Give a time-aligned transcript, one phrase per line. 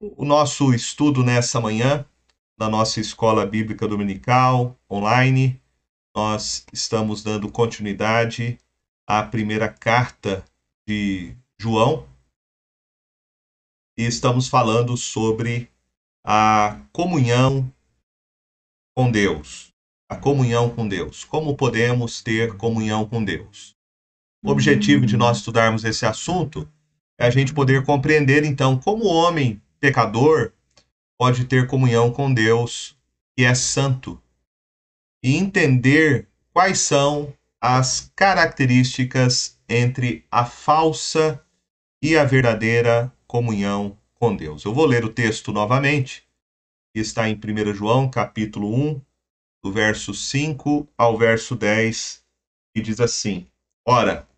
[0.00, 2.04] o nosso estudo nessa manhã,
[2.58, 5.60] na nossa escola bíblica dominical online.
[6.14, 8.58] Nós estamos dando continuidade
[9.06, 10.44] à primeira carta
[10.86, 12.06] de João
[13.98, 15.70] e estamos falando sobre
[16.24, 17.70] a comunhão
[18.94, 19.72] com Deus.
[20.08, 21.24] A comunhão com Deus.
[21.24, 23.74] Como podemos ter comunhão com Deus?
[24.44, 26.70] O objetivo de nós estudarmos esse assunto
[27.18, 30.52] é a gente poder compreender, então, como o homem pecador
[31.16, 32.98] pode ter comunhão com Deus,
[33.36, 34.20] que é santo,
[35.22, 41.40] e entender quais são as características entre a falsa
[42.02, 44.64] e a verdadeira comunhão com Deus.
[44.64, 46.26] Eu vou ler o texto novamente,
[46.92, 49.00] que está em 1 João, capítulo 1,
[49.62, 52.24] do verso 5 ao verso 10,
[52.74, 53.46] e diz assim:
[53.86, 54.28] Ora,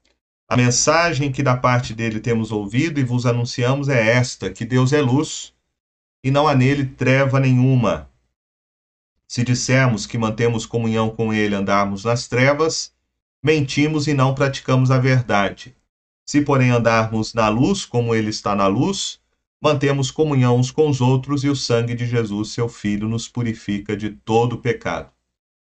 [0.49, 4.95] a mensagem que da parte dele temos ouvido e vos anunciamos é esta: que Deus
[4.95, 5.53] é luz
[6.25, 8.09] e não há nele treva nenhuma.
[9.29, 12.95] Se dissermos que mantemos comunhão com ele, andarmos nas trevas,
[13.43, 15.77] mentimos e não praticamos a verdade.
[16.25, 19.21] Se, porém, andarmos na luz, como ele está na luz,
[19.61, 23.95] mantemos comunhão uns com os outros e o sangue de Jesus, seu Filho, nos purifica
[23.95, 25.11] de todo pecado.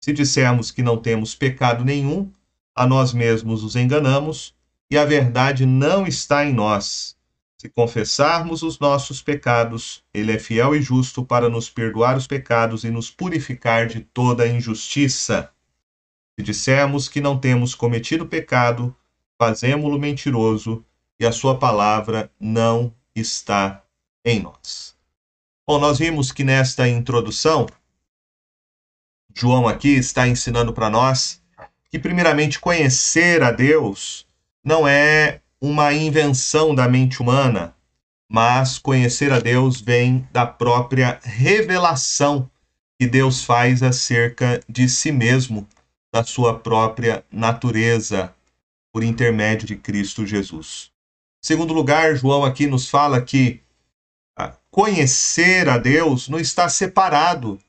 [0.02, 2.30] Se dissermos que não temos pecado nenhum,
[2.76, 4.55] a nós mesmos os enganamos
[4.90, 7.16] e a verdade não está em nós.
[7.58, 12.84] Se confessarmos os nossos pecados, Ele é fiel e justo para nos perdoar os pecados
[12.84, 15.52] e nos purificar de toda injustiça.
[16.38, 18.96] Se dissermos que não temos cometido pecado,
[19.40, 20.86] fazemo-lo mentiroso
[21.20, 23.84] e a Sua palavra não está
[24.24, 24.96] em nós.
[25.68, 27.66] Bom, nós vimos que nesta introdução,
[29.34, 31.42] João aqui está ensinando para nós
[31.90, 34.28] que, primeiramente, conhecer a Deus
[34.66, 37.76] não é uma invenção da mente humana,
[38.28, 42.50] mas conhecer a Deus vem da própria revelação
[43.00, 45.68] que Deus faz acerca de si mesmo,
[46.12, 48.34] da sua própria natureza,
[48.92, 50.90] por intermédio de Cristo Jesus.
[51.44, 53.62] Segundo lugar, João aqui nos fala que
[54.38, 57.60] ah, conhecer a Deus não está separado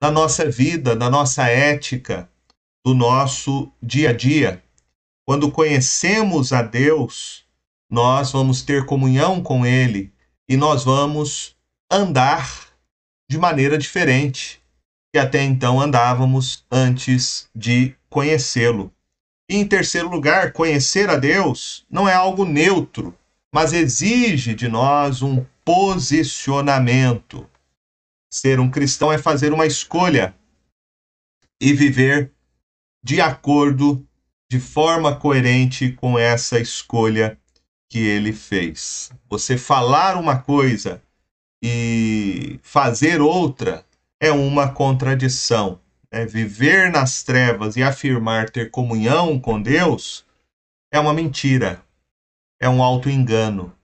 [0.00, 2.28] da nossa vida, da nossa ética,
[2.84, 4.63] do nosso dia a dia.
[5.26, 7.46] Quando conhecemos a Deus,
[7.90, 10.12] nós vamos ter comunhão com Ele
[10.48, 11.56] e nós vamos
[11.90, 12.68] andar
[13.30, 14.62] de maneira diferente
[15.14, 18.92] que até então andávamos antes de conhecê-lo.
[19.48, 23.16] E em terceiro lugar, conhecer a Deus não é algo neutro,
[23.54, 27.48] mas exige de nós um posicionamento.
[28.28, 30.34] Ser um cristão é fazer uma escolha
[31.60, 32.32] e viver
[33.02, 34.04] de acordo
[34.54, 37.36] de forma coerente com essa escolha
[37.88, 39.10] que ele fez.
[39.28, 41.02] Você falar uma coisa
[41.60, 43.84] e fazer outra
[44.20, 45.80] é uma contradição.
[46.08, 50.24] É Viver nas trevas e afirmar ter comunhão com Deus
[50.92, 51.84] é uma mentira,
[52.60, 53.76] é um auto-engano.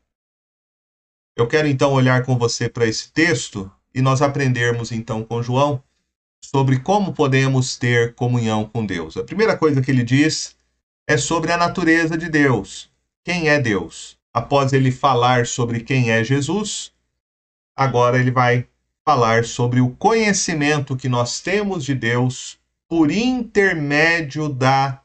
[1.37, 5.83] Eu quero então olhar com você para esse texto e nós aprendermos então com João
[6.41, 9.17] sobre como podemos ter comunhão com Deus.
[9.17, 10.60] A primeira coisa que ele diz
[11.11, 12.89] é sobre a natureza de Deus.
[13.25, 14.17] Quem é Deus?
[14.33, 16.93] Após ele falar sobre quem é Jesus,
[17.75, 18.69] agora ele vai
[19.05, 25.03] falar sobre o conhecimento que nós temos de Deus por intermédio da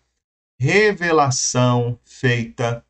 [0.59, 2.85] revelação feita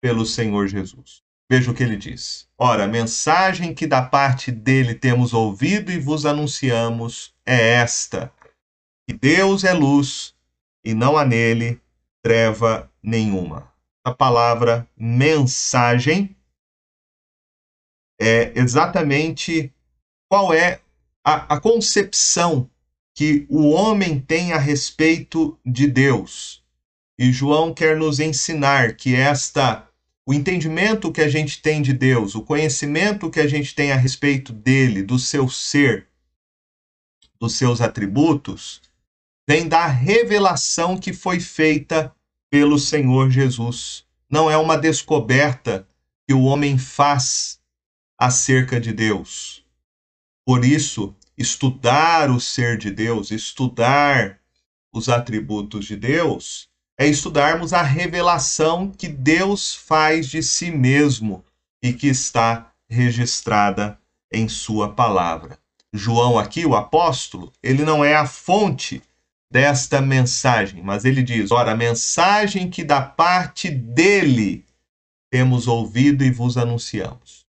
[0.00, 1.24] pelo Senhor Jesus.
[1.50, 2.46] Veja o que ele diz.
[2.56, 8.32] Ora, mensagem que da parte dele temos ouvido e vos anunciamos é esta:
[9.04, 10.32] que Deus é luz
[10.84, 11.80] e não há nele
[12.26, 13.72] treva nenhuma.
[14.04, 16.36] A palavra mensagem
[18.20, 19.72] é exatamente
[20.28, 20.80] qual é
[21.24, 22.68] a, a concepção
[23.14, 26.64] que o homem tem a respeito de Deus.
[27.16, 29.88] E João quer nos ensinar que esta
[30.26, 33.96] o entendimento que a gente tem de Deus, o conhecimento que a gente tem a
[33.96, 36.08] respeito dele, do seu ser,
[37.38, 38.82] dos seus atributos,
[39.48, 42.12] vem da revelação que foi feita
[42.50, 44.04] pelo Senhor Jesus.
[44.30, 45.86] Não é uma descoberta
[46.26, 47.60] que o homem faz
[48.18, 49.64] acerca de Deus.
[50.44, 54.38] Por isso, estudar o ser de Deus, estudar
[54.92, 61.44] os atributos de Deus, é estudarmos a revelação que Deus faz de si mesmo
[61.82, 63.98] e que está registrada
[64.32, 65.58] em Sua palavra.
[65.92, 69.02] João, aqui, o apóstolo, ele não é a fonte
[69.50, 74.64] desta mensagem, mas ele diz: ora, a mensagem que da parte dele
[75.30, 77.44] temos ouvido e vos anunciamos.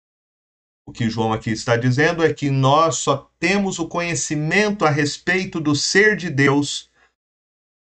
[0.86, 5.58] O que João aqui está dizendo é que nós só temos o conhecimento a respeito
[5.58, 6.90] do ser de Deus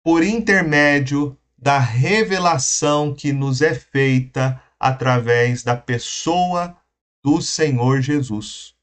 [0.03, 6.75] por intermédio da revelação que nos é feita através da pessoa
[7.23, 8.75] do Senhor Jesus.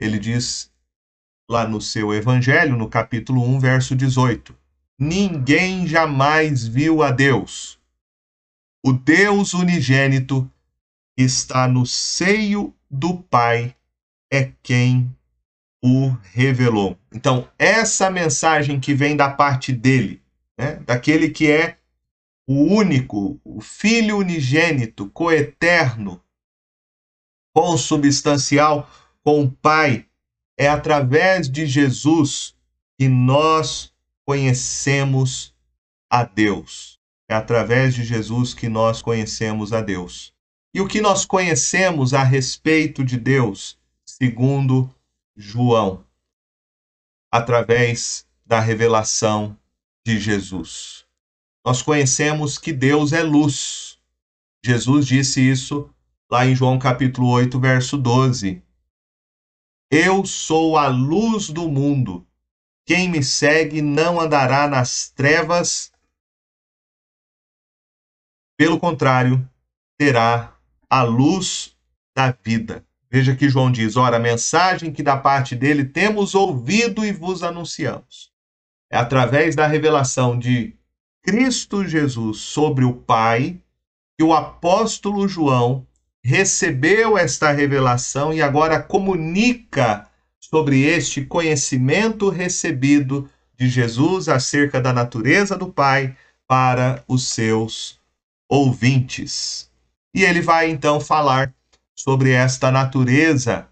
[0.00, 0.72] Ele diz
[1.48, 4.54] lá no seu Evangelho, no capítulo 1, verso 18:
[4.98, 7.78] Ninguém jamais viu a Deus.
[8.84, 10.50] O Deus unigênito
[11.16, 13.74] está no seio do Pai,
[14.30, 15.10] é quem
[15.82, 16.98] o revelou.
[17.12, 20.22] Então, essa mensagem que vem da parte dele,
[20.58, 21.78] né, daquele que é
[22.48, 26.22] o único, o Filho unigênito, coeterno,
[27.54, 28.88] consubstancial
[29.24, 30.06] com o Pai,
[30.56, 32.54] é através de Jesus
[32.98, 33.92] que nós
[34.24, 35.54] conhecemos
[36.10, 36.98] a Deus.
[37.28, 40.32] É através de Jesus que nós conhecemos a Deus.
[40.72, 44.92] E o que nós conhecemos a respeito de Deus, segundo
[45.36, 46.04] João?
[47.30, 49.58] Através da revelação
[50.06, 51.04] de Jesus.
[51.64, 53.98] Nós conhecemos que Deus é luz.
[54.64, 55.90] Jesus disse isso
[56.30, 58.62] lá em João capítulo 8, verso 12.
[59.90, 62.26] Eu sou a luz do mundo.
[62.84, 65.92] Quem me segue não andará nas trevas.
[68.56, 69.48] Pelo contrário,
[69.96, 70.56] terá
[70.90, 71.76] a luz
[72.16, 72.84] da vida.
[73.08, 77.42] Veja que João diz: Ora, a mensagem que da parte dele temos ouvido e vos
[77.42, 78.32] anunciamos.
[78.90, 80.76] É através da revelação de
[81.22, 83.60] Cristo Jesus sobre o Pai
[84.18, 85.86] que o apóstolo João
[86.26, 95.56] recebeu esta revelação e agora comunica sobre este conhecimento recebido de Jesus acerca da natureza
[95.56, 98.00] do Pai para os seus
[98.48, 99.70] ouvintes.
[100.12, 101.54] E ele vai então falar
[101.94, 103.68] sobre esta natureza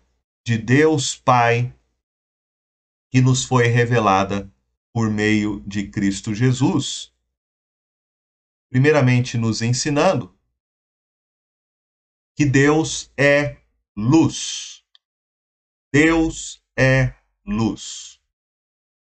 [0.46, 1.74] de Deus Pai
[3.10, 4.48] que nos foi revelada
[4.92, 7.12] por meio de Cristo Jesus.
[8.70, 10.33] Primeiramente, nos ensinando
[12.34, 13.56] que Deus é
[13.96, 14.82] luz.
[15.92, 17.14] Deus é
[17.46, 18.18] luz.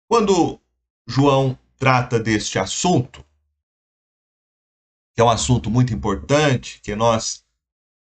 [0.07, 0.59] Quando
[1.07, 3.25] João trata deste assunto,
[5.13, 7.43] que é um assunto muito importante, que nós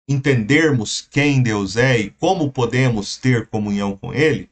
[0.09, 4.51] entendermos quem Deus é e como podemos ter comunhão com Ele,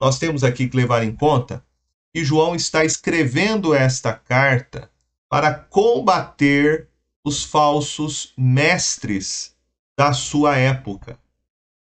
[0.00, 1.64] nós temos aqui que levar em conta
[2.12, 4.90] que João está escrevendo esta carta
[5.28, 6.88] para combater
[7.24, 9.55] os falsos mestres
[9.96, 11.18] da sua época.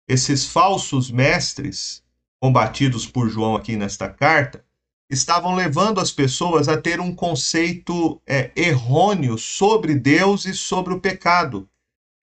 [0.09, 2.03] Esses falsos mestres,
[2.41, 4.65] combatidos por João aqui nesta carta,
[5.11, 11.01] estavam levando as pessoas a ter um conceito é, errôneo sobre Deus e sobre o
[11.01, 11.69] pecado.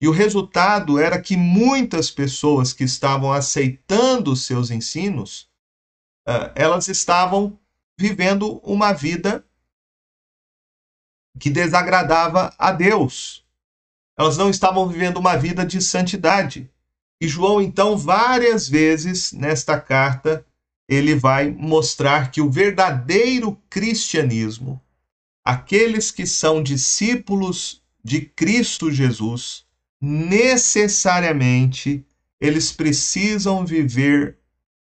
[0.01, 5.49] E o resultado era que muitas pessoas que estavam aceitando os seus ensinos,
[6.27, 7.57] uh, elas estavam
[7.97, 9.45] vivendo uma vida
[11.39, 13.44] que desagradava a Deus.
[14.17, 16.69] Elas não estavam vivendo uma vida de santidade.
[17.19, 20.45] E João, então, várias vezes nesta carta,
[20.87, 24.81] ele vai mostrar que o verdadeiro cristianismo,
[25.43, 29.65] aqueles que são discípulos de Cristo Jesus,
[29.99, 32.05] necessariamente
[32.39, 34.37] eles precisam viver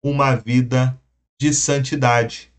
[0.02, 0.98] uma vida
[1.38, 2.50] de santidade,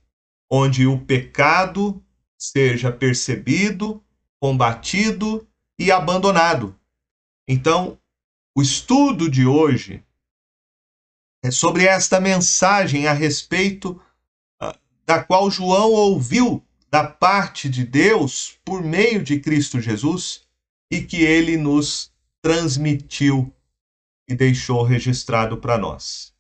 [0.50, 2.04] onde o pecado
[2.38, 4.04] seja percebido,
[4.40, 5.48] combatido
[5.82, 6.80] e abandonado.
[7.48, 7.98] Então,
[8.56, 10.04] o estudo de hoje
[11.44, 14.00] é sobre esta mensagem a respeito
[14.62, 20.46] uh, da qual João ouviu da parte de Deus por meio de Cristo Jesus
[20.92, 23.52] e que ele nos transmitiu
[24.30, 26.32] e deixou registrado para nós.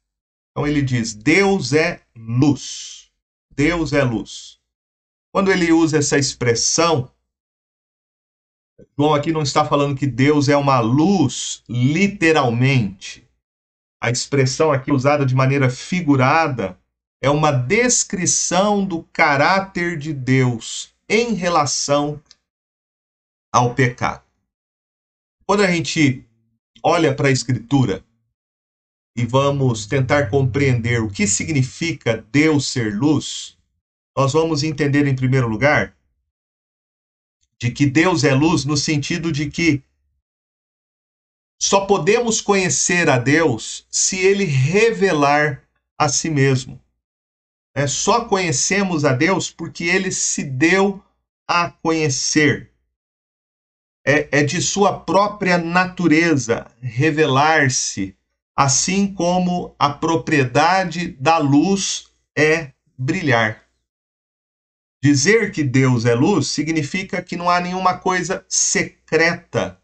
[0.51, 3.09] Então ele diz: Deus é luz.
[3.55, 4.59] Deus é luz.
[5.33, 7.11] Quando ele usa essa expressão,
[8.97, 13.27] João aqui não está falando que Deus é uma luz, literalmente.
[14.01, 16.77] A expressão aqui usada de maneira figurada
[17.21, 22.21] é uma descrição do caráter de Deus em relação
[23.53, 24.23] ao pecado.
[25.45, 26.25] Quando a gente
[26.83, 28.03] olha para a Escritura
[29.15, 33.57] e vamos tentar compreender o que significa Deus ser luz,
[34.17, 35.95] nós vamos entender, em primeiro lugar,
[37.61, 39.83] de que Deus é luz no sentido de que
[41.61, 45.61] só podemos conhecer a Deus se ele revelar
[45.95, 46.81] a si mesmo.
[47.75, 51.03] É, só conhecemos a Deus porque ele se deu
[51.47, 52.71] a conhecer.
[54.03, 58.17] É, é de sua própria natureza revelar-se
[58.55, 63.63] assim como a propriedade da luz é brilhar.
[65.03, 69.79] Dizer que Deus é luz significa que não há nenhuma coisa secreta,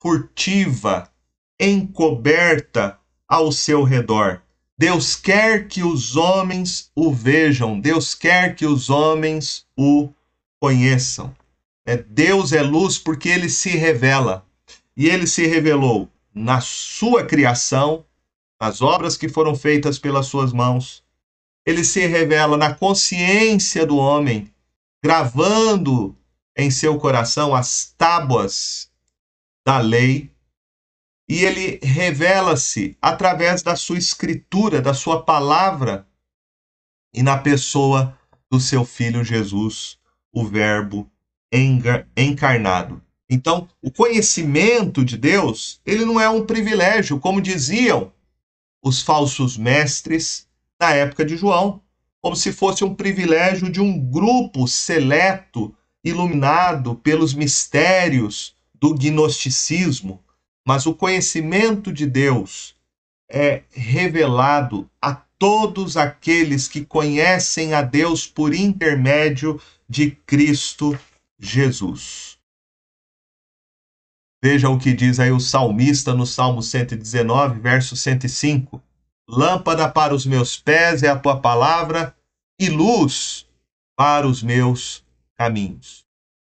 [0.00, 1.12] furtiva,
[1.60, 2.98] encoberta
[3.28, 4.42] ao seu redor.
[4.76, 10.08] Deus quer que os homens o vejam, Deus quer que os homens o
[10.58, 11.34] conheçam.
[11.84, 14.46] É, Deus é luz porque ele se revela.
[14.96, 18.04] E ele se revelou na sua criação,
[18.60, 21.02] nas obras que foram feitas pelas suas mãos.
[21.64, 24.52] Ele se revela na consciência do homem,
[25.02, 26.16] gravando
[26.56, 28.90] em seu coração as tábuas
[29.64, 30.30] da lei.
[31.28, 36.06] E ele revela-se através da sua escritura, da sua palavra,
[37.14, 38.18] e na pessoa
[38.50, 39.98] do seu filho Jesus,
[40.32, 41.10] o Verbo
[42.16, 43.02] encarnado.
[43.28, 48.12] Então, o conhecimento de Deus, ele não é um privilégio, como diziam
[48.82, 50.48] os falsos mestres
[50.82, 51.80] na época de João,
[52.20, 55.72] como se fosse um privilégio de um grupo seleto,
[56.02, 60.20] iluminado pelos mistérios do gnosticismo,
[60.66, 62.74] mas o conhecimento de Deus
[63.30, 70.98] é revelado a todos aqueles que conhecem a Deus por intermédio de Cristo
[71.38, 72.38] Jesus.
[74.42, 78.82] Veja o que diz aí o salmista no Salmo 119, verso 105.
[79.28, 82.14] Lâmpada para os meus pés é a tua palavra
[82.58, 83.48] e luz
[83.96, 85.04] para os meus
[85.36, 86.04] caminhos.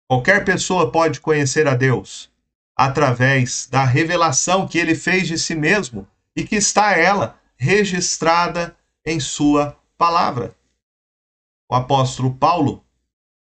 [0.09, 2.31] Qualquer pessoa pode conhecer a Deus
[2.77, 8.77] através da revelação que ele fez de si mesmo e que está ela registrada
[9.07, 10.55] em sua palavra.
[11.71, 12.85] O apóstolo Paulo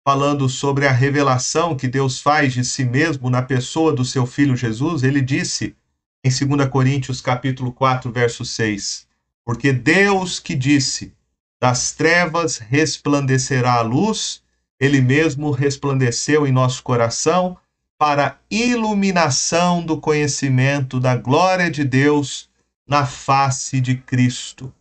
[0.05, 4.55] falando sobre a revelação que Deus faz de si mesmo na pessoa do seu filho
[4.55, 5.75] Jesus, ele disse
[6.23, 9.07] em 2 Coríntios capítulo 4, verso 6:
[9.45, 11.13] Porque Deus que disse:
[11.61, 14.41] Das trevas resplandecerá a luz,
[14.79, 17.57] ele mesmo resplandeceu em nosso coração
[17.97, 22.49] para iluminação do conhecimento da glória de Deus
[22.87, 24.73] na face de Cristo.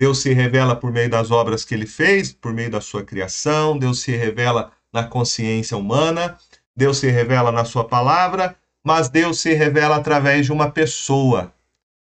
[0.00, 3.78] Deus se revela por meio das obras que ele fez, por meio da sua criação,
[3.78, 6.36] Deus se revela na consciência humana,
[6.76, 11.52] Deus se revela na sua palavra, mas Deus se revela através de uma pessoa.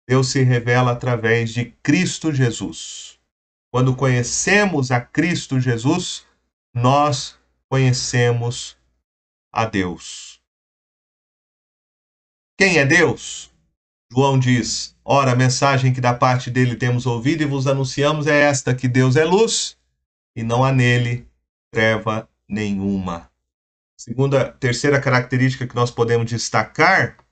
[0.07, 3.19] Deus se revela através de Cristo Jesus.
[3.73, 6.27] Quando conhecemos a Cristo Jesus,
[6.75, 8.77] nós conhecemos
[9.53, 10.41] a Deus.
[12.57, 13.53] Quem é Deus?
[14.13, 18.43] João diz: Ora, a mensagem que da parte dele temos ouvido e vos anunciamos é
[18.43, 19.77] esta: que Deus é luz
[20.37, 21.27] e não há nele
[21.73, 23.31] treva nenhuma.
[23.99, 27.24] Segunda, terceira característica que nós podemos destacar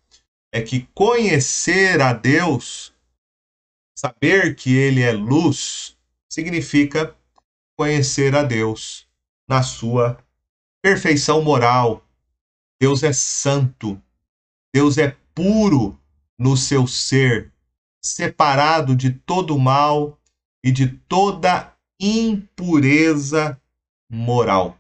[0.53, 2.93] é que conhecer a Deus,
[3.99, 5.97] saber que ele é luz,
[6.29, 7.17] significa
[7.77, 9.09] conhecer a Deus
[9.49, 10.23] na sua
[10.83, 12.07] perfeição moral.
[12.79, 14.01] Deus é santo,
[14.75, 15.99] Deus é puro
[16.39, 17.51] no seu ser,
[18.05, 20.21] separado de todo mal
[20.63, 23.59] e de toda impureza
[24.11, 24.79] moral.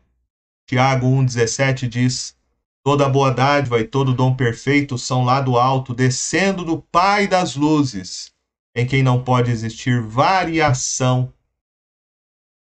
[0.67, 2.37] Tiago 1,17 diz:
[2.85, 7.55] Toda boa dádiva e todo dom perfeito são lá do alto, descendo do Pai das
[7.55, 8.35] luzes,
[8.75, 11.33] em quem não pode existir variação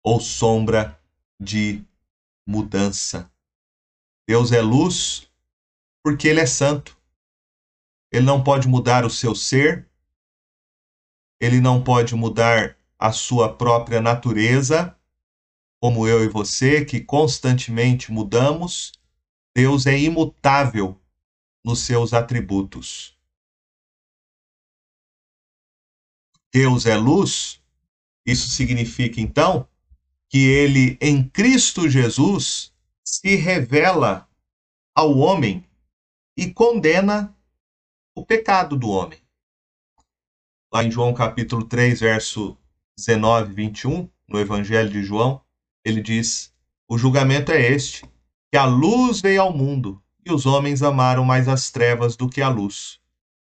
[0.03, 0.99] ou sombra
[1.41, 1.85] de
[2.47, 3.31] mudança.
[4.27, 5.31] Deus é luz
[6.03, 6.97] porque Ele é santo.
[8.11, 9.89] Ele não pode mudar o seu ser,
[11.41, 14.97] ele não pode mudar a sua própria natureza,
[15.81, 18.93] como eu e você, que constantemente mudamos.
[19.59, 20.97] Deus é imutável
[21.65, 23.19] nos seus atributos.
[26.53, 27.61] Deus é luz,
[28.25, 29.69] isso significa então
[30.29, 32.73] que ele, em Cristo Jesus,
[33.05, 34.31] se revela
[34.95, 35.69] ao homem
[36.37, 37.37] e condena
[38.15, 39.21] o pecado do homem
[40.73, 42.57] lá em João capítulo 3, verso
[42.97, 45.41] 19 e 21, no Evangelho de João,
[45.85, 46.55] ele diz:
[46.87, 48.05] O julgamento é este,
[48.50, 52.40] que a luz veio ao mundo, e os homens amaram mais as trevas do que
[52.40, 52.99] a luz,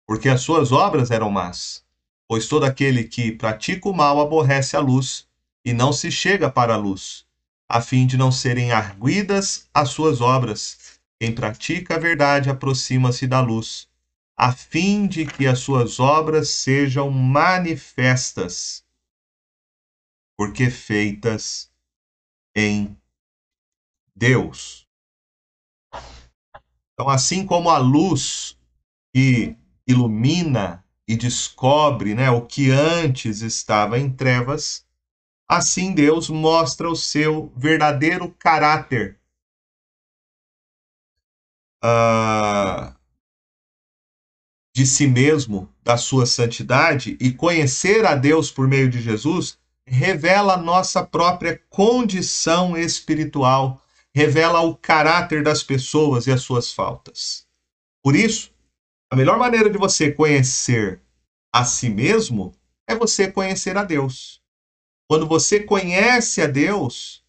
[0.07, 1.85] porque as suas obras eram más.
[2.27, 5.27] Pois todo aquele que pratica o mal aborrece a luz,
[5.63, 7.25] e não se chega para a luz,
[7.69, 10.99] a fim de não serem arguidas as suas obras.
[11.19, 13.89] Quem pratica a verdade aproxima-se da luz,
[14.35, 18.85] a fim de que as suas obras sejam manifestas,
[20.37, 21.71] porque feitas
[22.55, 22.95] em
[24.15, 24.86] Deus.
[26.97, 28.57] Então, assim como a luz
[29.13, 34.83] que ilumina e descobre né, o que antes estava em trevas,
[35.47, 39.19] assim Deus mostra o seu verdadeiro caráter.
[41.85, 42.97] Uh,
[44.75, 50.57] de si mesmo, da sua santidade, e conhecer a Deus por meio de Jesus, revela
[50.57, 53.79] nossa própria condição espiritual,
[54.17, 57.45] revela o caráter das pessoas e as suas faltas.
[58.03, 58.51] Por isso,
[59.11, 60.99] a melhor maneira de você conhecer
[61.53, 62.51] a si mesmo
[62.89, 64.41] é você conhecer a Deus.
[65.07, 67.23] Quando você conhece a Deus,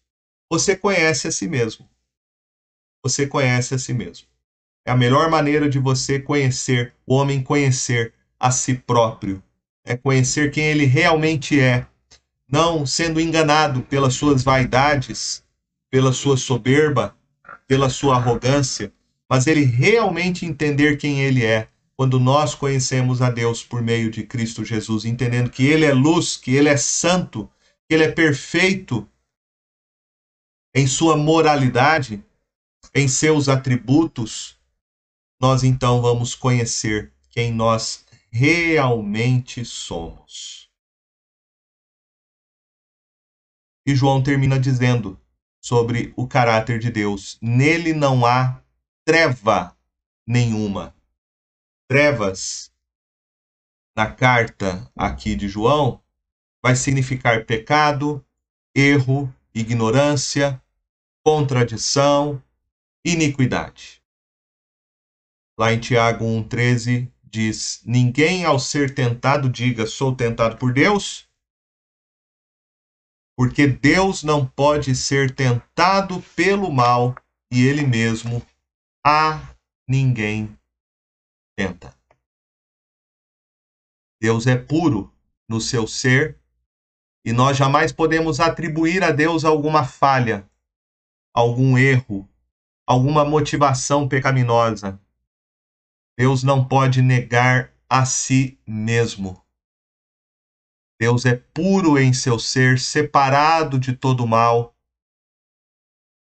[0.49, 1.87] você conhece a si mesmo.
[3.03, 4.27] Você conhece a si mesmo.
[4.83, 9.43] É a melhor maneira de você conhecer, o homem conhecer a si próprio.
[9.85, 11.85] É conhecer quem ele realmente é,
[12.51, 15.43] não sendo enganado pelas suas vaidades,
[15.89, 17.15] pela sua soberba,
[17.67, 18.93] pela sua arrogância,
[19.29, 21.69] mas ele realmente entender quem ele é.
[21.95, 26.37] Quando nós conhecemos a Deus por meio de Cristo Jesus, entendendo que ele é luz,
[26.37, 27.49] que ele é santo,
[27.87, 29.07] que ele é perfeito
[30.73, 32.23] em sua moralidade,
[32.95, 34.57] em seus atributos,
[35.41, 40.69] nós então vamos conhecer quem nós realmente somos.
[43.85, 45.19] E João termina dizendo
[45.61, 48.61] sobre o caráter de Deus: nele não há
[49.05, 49.75] treva
[50.25, 50.95] nenhuma.
[51.87, 52.71] Trevas,
[53.95, 56.01] na carta aqui de João,
[56.61, 58.23] vai significar pecado,
[58.75, 60.61] erro, ignorância,
[61.23, 62.41] contradição,
[63.03, 64.01] iniquidade.
[65.57, 71.28] Lá em Tiago 1,13 diz: Ninguém ao ser tentado diga, sou tentado por Deus,
[73.39, 77.15] porque Deus não pode ser tentado pelo mal
[77.49, 78.45] e ele mesmo
[79.01, 79.55] a
[79.87, 80.59] ninguém
[81.57, 81.95] tenta.
[84.21, 85.09] Deus é puro
[85.47, 86.37] no seu ser
[87.23, 90.45] e nós jamais podemos atribuir a Deus alguma falha,
[91.33, 92.27] algum erro,
[92.85, 94.99] alguma motivação pecaminosa.
[96.17, 99.41] Deus não pode negar a si mesmo.
[100.99, 104.75] Deus é puro em seu ser, separado de todo mal.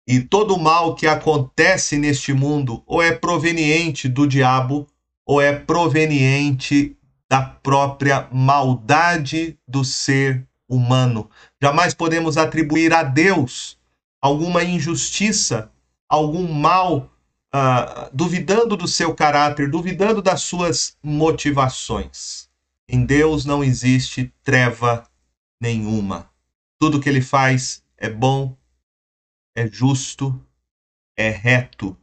[0.07, 4.87] E todo mal que acontece neste mundo ou é proveniente do diabo
[5.25, 6.97] ou é proveniente
[7.29, 11.31] da própria maldade do ser humano.
[11.63, 13.79] Jamais podemos atribuir a Deus
[14.21, 15.71] alguma injustiça,
[16.09, 17.09] algum mal,
[17.55, 22.50] uh, duvidando do seu caráter, duvidando das suas motivações.
[22.93, 25.09] Em Deus não existe treva
[25.61, 26.29] nenhuma.
[26.77, 28.59] Tudo que ele faz é bom,
[29.55, 30.45] é justo,
[31.17, 31.97] é reto.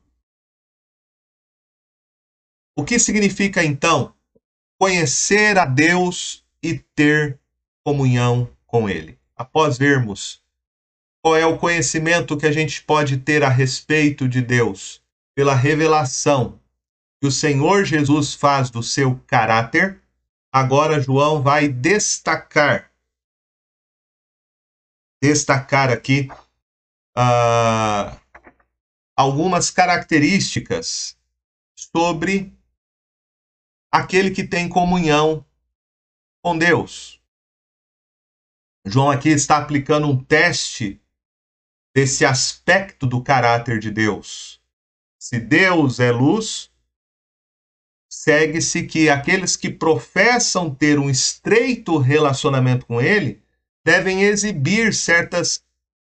[2.73, 4.15] O que significa então
[4.79, 7.37] conhecer a Deus e ter
[7.83, 9.19] comunhão com Ele?
[9.35, 10.41] Após vermos
[11.21, 15.03] qual é o conhecimento que a gente pode ter a respeito de Deus,
[15.35, 16.61] pela revelação
[17.19, 20.01] que o Senhor Jesus faz do seu caráter,
[20.57, 22.91] Agora João vai destacar
[25.21, 26.29] destacar aqui
[27.15, 28.19] uh,
[29.15, 31.15] algumas características
[31.75, 32.51] sobre
[33.91, 35.45] aquele que tem comunhão
[36.43, 37.21] com Deus.
[38.83, 40.99] João aqui está aplicando um teste
[41.95, 44.59] desse aspecto do caráter de Deus.
[45.19, 46.71] Se Deus é luz,
[48.27, 53.41] segue-se que aqueles que professam ter um estreito relacionamento com ele
[53.85, 55.63] devem exibir certas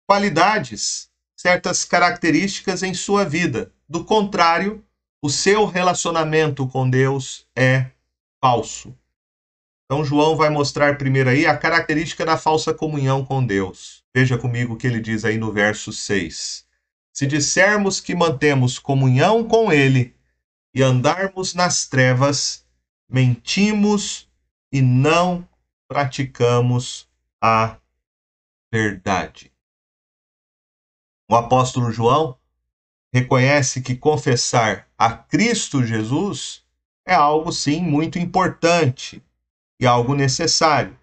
[0.07, 3.73] qualidades, certas características em sua vida.
[3.89, 4.85] Do contrário,
[5.23, 7.87] o seu relacionamento com Deus é
[8.43, 8.95] falso.
[9.87, 14.05] Então, João vai mostrar primeiro aí a característica da falsa comunhão com Deus.
[14.15, 16.67] Veja comigo o que ele diz aí no verso 6.
[17.11, 20.15] Se dissermos que mantemos comunhão com Ele
[20.75, 22.67] e andarmos nas trevas,
[23.09, 24.29] mentimos
[24.73, 25.47] e não
[25.87, 27.09] praticamos
[27.43, 27.77] a
[28.73, 29.53] verdade.
[31.31, 32.39] O apóstolo João
[33.13, 36.65] reconhece que confessar a Cristo Jesus
[37.07, 39.23] é algo sim muito importante
[39.79, 40.99] e algo necessário.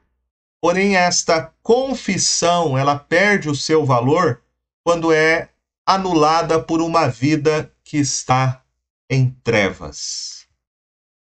[0.61, 4.41] Porém, esta confissão, ela perde o seu valor
[4.83, 5.49] quando é
[5.85, 8.63] anulada por uma vida que está
[9.09, 10.47] em trevas.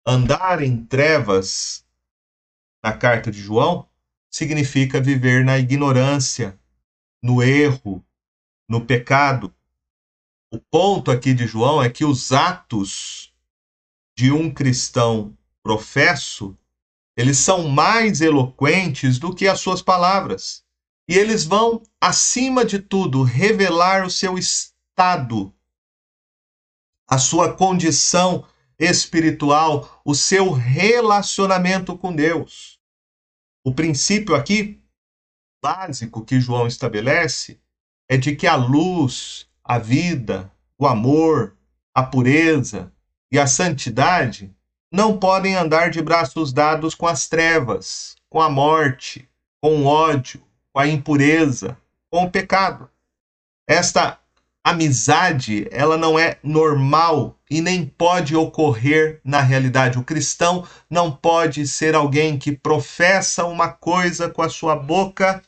[0.05, 1.85] Andar em trevas,
[2.83, 3.89] na carta de João,
[4.31, 6.59] significa viver na ignorância,
[7.21, 8.03] no erro,
[8.69, 9.53] no pecado.
[10.51, 13.33] O ponto aqui de João é que os atos
[14.17, 16.57] de um cristão professo
[17.17, 20.63] Eles são mais eloquentes do que as suas palavras.
[21.09, 25.53] E eles vão, acima de tudo, revelar o seu estado,
[27.07, 28.45] a sua condição
[28.77, 32.79] espiritual, o seu relacionamento com Deus.
[33.63, 34.81] O princípio aqui
[35.61, 37.59] básico que João estabelece
[38.09, 41.57] é de que a luz, a vida, o amor,
[41.93, 42.91] a pureza
[43.31, 44.55] e a santidade
[44.91, 49.27] não podem andar de braços dados com as trevas, com a morte,
[49.61, 50.41] com o ódio,
[50.71, 51.77] com a impureza,
[52.09, 52.89] com o pecado.
[53.67, 54.19] Esta
[54.69, 59.97] amizade, ela não é normal e nem pode ocorrer na realidade.
[59.97, 65.41] O cristão não pode ser alguém que professa uma coisa com a sua boca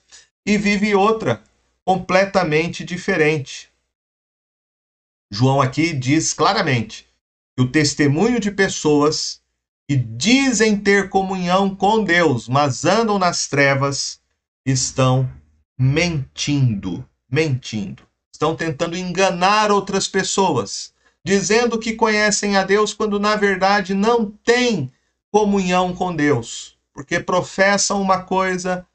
[0.46, 1.44] e vive outra
[1.84, 3.70] completamente diferente.
[5.32, 7.08] João aqui diz claramente:
[7.58, 9.42] que o testemunho de pessoas
[9.88, 14.22] que dizem ter comunhão com Deus, mas andam nas trevas,
[14.66, 15.30] estão
[15.78, 18.09] mentindo, mentindo.
[18.40, 20.94] Estão tentando enganar outras pessoas,
[21.26, 24.90] dizendo que conhecem a Deus quando na verdade não têm
[25.30, 28.88] comunhão com Deus, porque professam uma coisa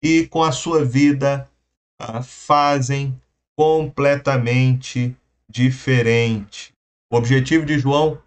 [0.00, 1.50] e com a sua vida
[1.98, 3.20] ah, fazem
[3.56, 5.16] completamente
[5.48, 6.72] diferente.
[7.10, 8.22] O objetivo de João,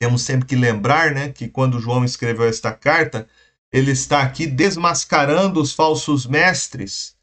[0.00, 3.28] temos sempre que lembrar, né, que quando João escreveu esta carta,
[3.70, 7.19] ele está aqui desmascarando os falsos mestres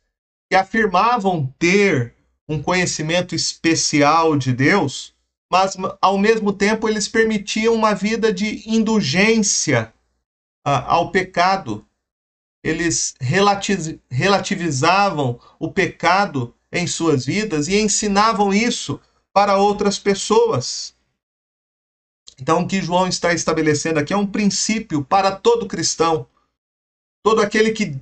[0.49, 2.15] que afirmavam ter
[2.47, 5.13] um conhecimento especial de Deus,
[5.51, 9.93] mas ao mesmo tempo eles permitiam uma vida de indulgência
[10.65, 11.85] uh, ao pecado.
[12.63, 13.13] Eles
[14.09, 18.99] relativizavam o pecado em suas vidas e ensinavam isso
[19.33, 20.95] para outras pessoas.
[22.39, 26.27] Então, o que João está estabelecendo aqui é um princípio para todo cristão.
[27.23, 27.99] Todo aquele que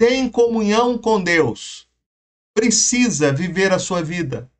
[0.00, 1.86] tem comunhão com Deus
[2.54, 4.50] precisa viver a sua vida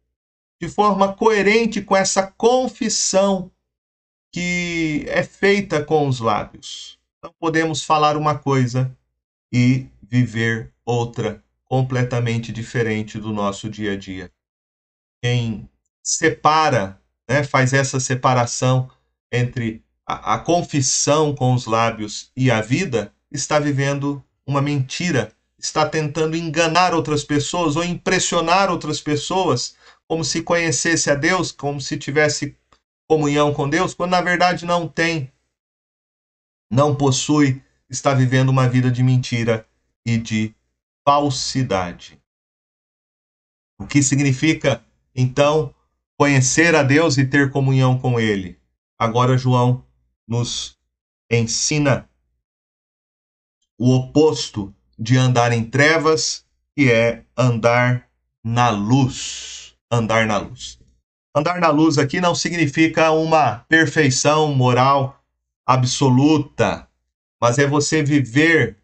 [0.60, 3.50] de forma coerente com essa confissão
[4.30, 6.98] que é feita com os lábios.
[7.22, 8.94] Não podemos falar uma coisa
[9.50, 14.30] e viver outra completamente diferente do nosso dia a dia.
[15.22, 15.66] Quem
[16.04, 18.90] separa, né, faz essa separação
[19.32, 25.88] entre a, a confissão com os lábios e a vida, está vivendo uma mentira, está
[25.88, 29.76] tentando enganar outras pessoas ou impressionar outras pessoas,
[30.08, 32.56] como se conhecesse a Deus, como se tivesse
[33.08, 35.32] comunhão com Deus, quando na verdade não tem,
[36.70, 39.66] não possui, está vivendo uma vida de mentira
[40.04, 40.52] e de
[41.06, 42.20] falsidade.
[43.78, 44.84] O que significa,
[45.14, 45.72] então,
[46.18, 48.58] conhecer a Deus e ter comunhão com Ele.
[48.98, 49.84] Agora, João
[50.26, 50.76] nos
[51.30, 52.09] ensina
[53.80, 56.44] o oposto de andar em trevas,
[56.76, 58.06] que é andar
[58.44, 59.74] na luz.
[59.90, 60.78] Andar na luz.
[61.34, 65.24] Andar na luz aqui não significa uma perfeição moral
[65.64, 66.86] absoluta,
[67.40, 68.76] mas é você viver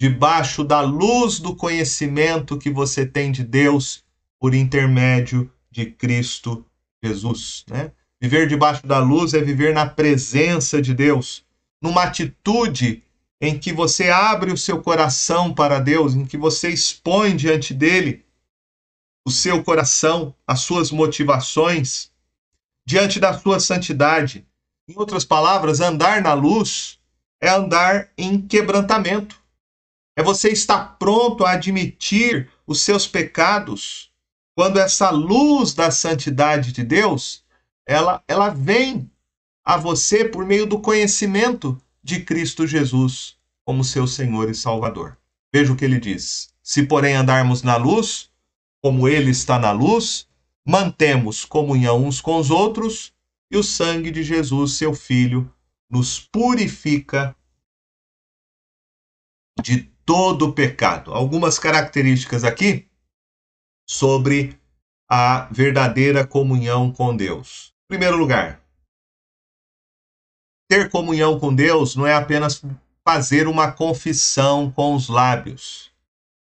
[0.00, 4.04] debaixo da luz do conhecimento que você tem de Deus
[4.38, 6.64] por intermédio de Cristo
[7.02, 7.64] Jesus.
[7.68, 7.90] Né?
[8.20, 11.44] Viver debaixo da luz é viver na presença de Deus,
[11.82, 13.02] numa atitude
[13.40, 18.24] em que você abre o seu coração para Deus, em que você expõe diante dele
[19.26, 22.10] o seu coração, as suas motivações,
[22.86, 24.46] diante da sua santidade.
[24.88, 26.98] Em outras palavras, andar na luz
[27.40, 29.40] é andar em quebrantamento.
[30.16, 34.08] É você estar pronto a admitir os seus pecados
[34.58, 37.44] quando essa luz da santidade de Deus,
[37.86, 39.08] ela, ela vem
[39.64, 45.18] a você por meio do conhecimento de Cristo Jesus como seu Senhor e Salvador.
[45.52, 48.30] Veja o que ele diz: Se, porém, andarmos na luz,
[48.82, 50.26] como ele está na luz,
[50.66, 53.12] mantemos comunhão uns com os outros,
[53.50, 55.52] e o sangue de Jesus, seu Filho,
[55.90, 57.34] nos purifica
[59.62, 61.12] de todo pecado.
[61.12, 62.86] Algumas características aqui
[63.86, 64.58] sobre
[65.08, 67.72] a verdadeira comunhão com Deus.
[67.84, 68.62] Em primeiro lugar,
[70.68, 72.62] ter comunhão com Deus não é apenas
[73.02, 75.90] fazer uma confissão com os lábios,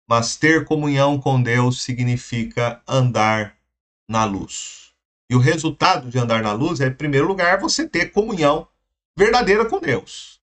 [0.07, 3.57] mas ter comunhão com Deus significa andar
[4.09, 4.93] na luz.
[5.29, 8.67] E o resultado de andar na luz é, em primeiro lugar, você ter comunhão
[9.17, 10.39] verdadeira com Deus.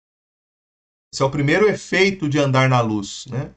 [1.13, 3.53] Esse é o primeiro efeito de andar na luz, né?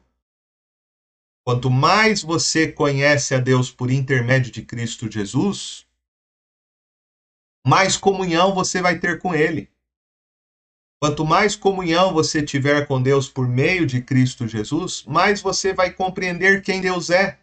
[1.46, 5.86] Quanto mais você conhece a Deus por intermédio de Cristo Jesus,
[7.66, 9.70] mais comunhão você vai ter com Ele.
[11.02, 15.92] Quanto mais comunhão você tiver com Deus por meio de Cristo Jesus, mais você vai
[15.92, 17.40] compreender quem Deus é,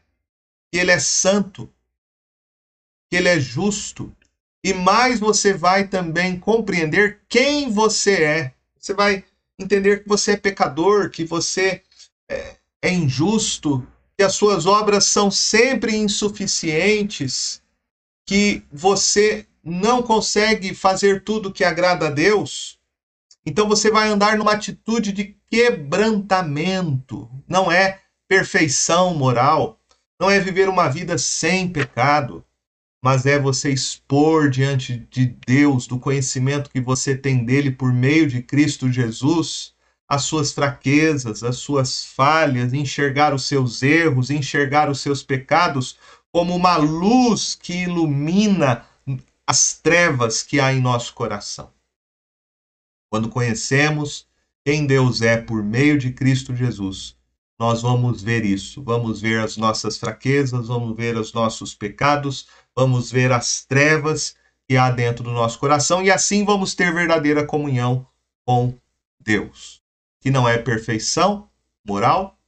[0.71, 1.73] que Ele é santo,
[3.09, 4.14] que Ele é justo,
[4.62, 8.55] e mais você vai também compreender quem você é.
[8.79, 9.25] Você vai
[9.59, 11.83] entender que você é pecador, que você
[12.29, 13.87] é, é injusto,
[14.19, 17.62] que as suas obras são sempre insuficientes,
[18.27, 22.76] que você não consegue fazer tudo que agrada a Deus
[23.47, 27.31] então você vai andar numa atitude de quebrantamento.
[27.47, 29.79] Não é perfeição moral,
[30.21, 32.45] não é viver uma vida sem pecado,
[33.01, 38.27] mas é você expor diante de Deus, do conhecimento que você tem dele por meio
[38.27, 39.75] de Cristo Jesus,
[40.09, 45.97] as suas fraquezas, as suas falhas, enxergar os seus erros, enxergar os seus pecados
[46.33, 48.85] como uma luz que ilumina
[49.47, 51.76] as trevas que há em nosso coração.
[53.11, 54.27] Quando conhecemos
[54.64, 57.16] quem Deus é por meio de Cristo Jesus,
[57.59, 58.83] nós vamos ver isso.
[58.83, 64.37] Vamos ver as nossas fraquezas, vamos ver os nossos pecados, vamos ver as trevas
[64.69, 68.07] que há dentro do nosso coração e assim vamos ter verdadeira comunhão
[68.45, 68.77] com
[69.21, 69.83] Deus.
[70.21, 71.49] Que não é perfeição
[71.87, 72.38] moral,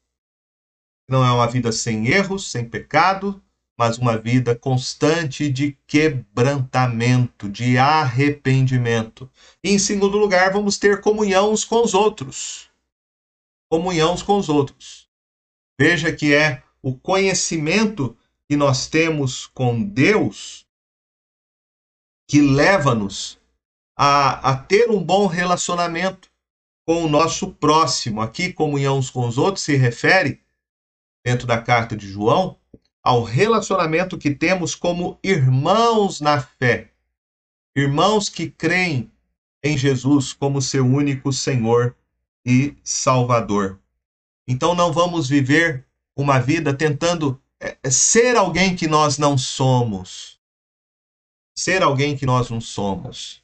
[1.09, 3.43] não é uma vida sem erros, sem pecado,
[3.79, 9.31] mas uma vida constante de quebrantamento, de arrependimento.
[9.63, 12.69] E em segundo lugar, vamos ter comunhão uns com os outros.
[13.71, 15.09] Comunhão uns com os outros.
[15.81, 18.17] Veja que é o conhecimento
[18.51, 20.67] que nós temos com Deus
[22.29, 23.39] que leva-nos
[23.97, 26.29] a, a ter um bom relacionamento
[26.85, 28.21] com o nosso próximo.
[28.21, 30.43] Aqui, comunhão uns com os outros se refere,
[31.25, 32.58] dentro da carta de João,
[33.09, 36.93] ao relacionamento que temos como irmãos na fé.
[37.75, 39.11] Irmãos que creem
[39.65, 41.97] em Jesus como seu único Senhor
[42.45, 43.81] e Salvador.
[44.47, 50.39] Então não vamos viver uma vida tentando é, é, ser alguém que nós não somos.
[51.57, 53.43] Ser alguém que nós não somos.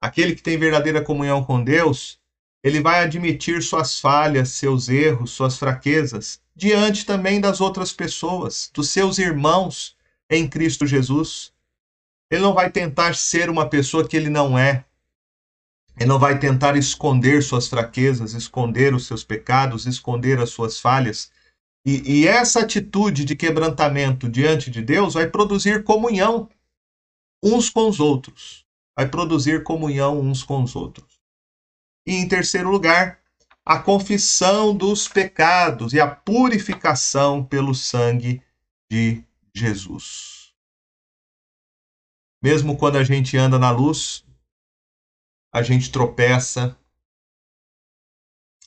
[0.00, 2.18] Aquele que tem verdadeira comunhão com Deus,
[2.66, 8.88] ele vai admitir suas falhas, seus erros, suas fraquezas, diante também das outras pessoas, dos
[8.90, 9.96] seus irmãos
[10.28, 11.52] em Cristo Jesus.
[12.28, 14.84] Ele não vai tentar ser uma pessoa que ele não é.
[15.96, 21.30] Ele não vai tentar esconder suas fraquezas, esconder os seus pecados, esconder as suas falhas.
[21.86, 26.48] E, e essa atitude de quebrantamento diante de Deus vai produzir comunhão
[27.40, 28.66] uns com os outros.
[28.96, 31.15] Vai produzir comunhão uns com os outros.
[32.06, 33.20] E em terceiro lugar,
[33.64, 38.40] a confissão dos pecados e a purificação pelo sangue
[38.88, 40.54] de Jesus.
[42.40, 44.24] Mesmo quando a gente anda na luz,
[45.52, 46.78] a gente tropeça,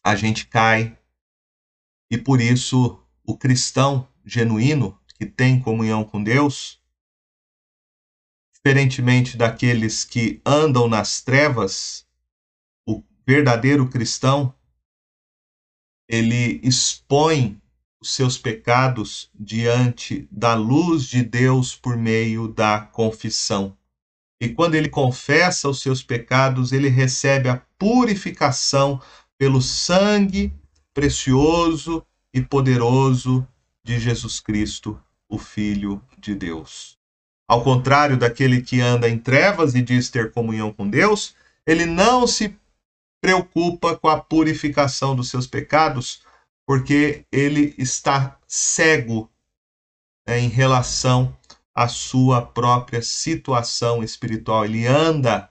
[0.04, 1.00] a gente cai,
[2.12, 6.82] e por isso o cristão genuíno que tem comunhão com Deus,
[8.54, 12.09] diferentemente daqueles que andam nas trevas,
[13.30, 14.52] verdadeiro cristão
[16.10, 17.62] ele expõe
[18.02, 23.78] os seus pecados diante da luz de Deus por meio da confissão.
[24.42, 29.00] E quando ele confessa os seus pecados, ele recebe a purificação
[29.38, 30.52] pelo sangue
[30.92, 33.48] precioso e poderoso
[33.84, 36.98] de Jesus Cristo, o Filho de Deus.
[37.48, 42.26] Ao contrário daquele que anda em trevas e diz ter comunhão com Deus, ele não
[42.26, 42.58] se
[43.22, 46.22] preocupa com a purificação dos seus pecados,
[46.66, 49.30] porque ele está cego
[50.28, 51.36] né, em relação
[51.74, 54.66] à sua própria situação espiritual.
[54.66, 55.50] Ele anda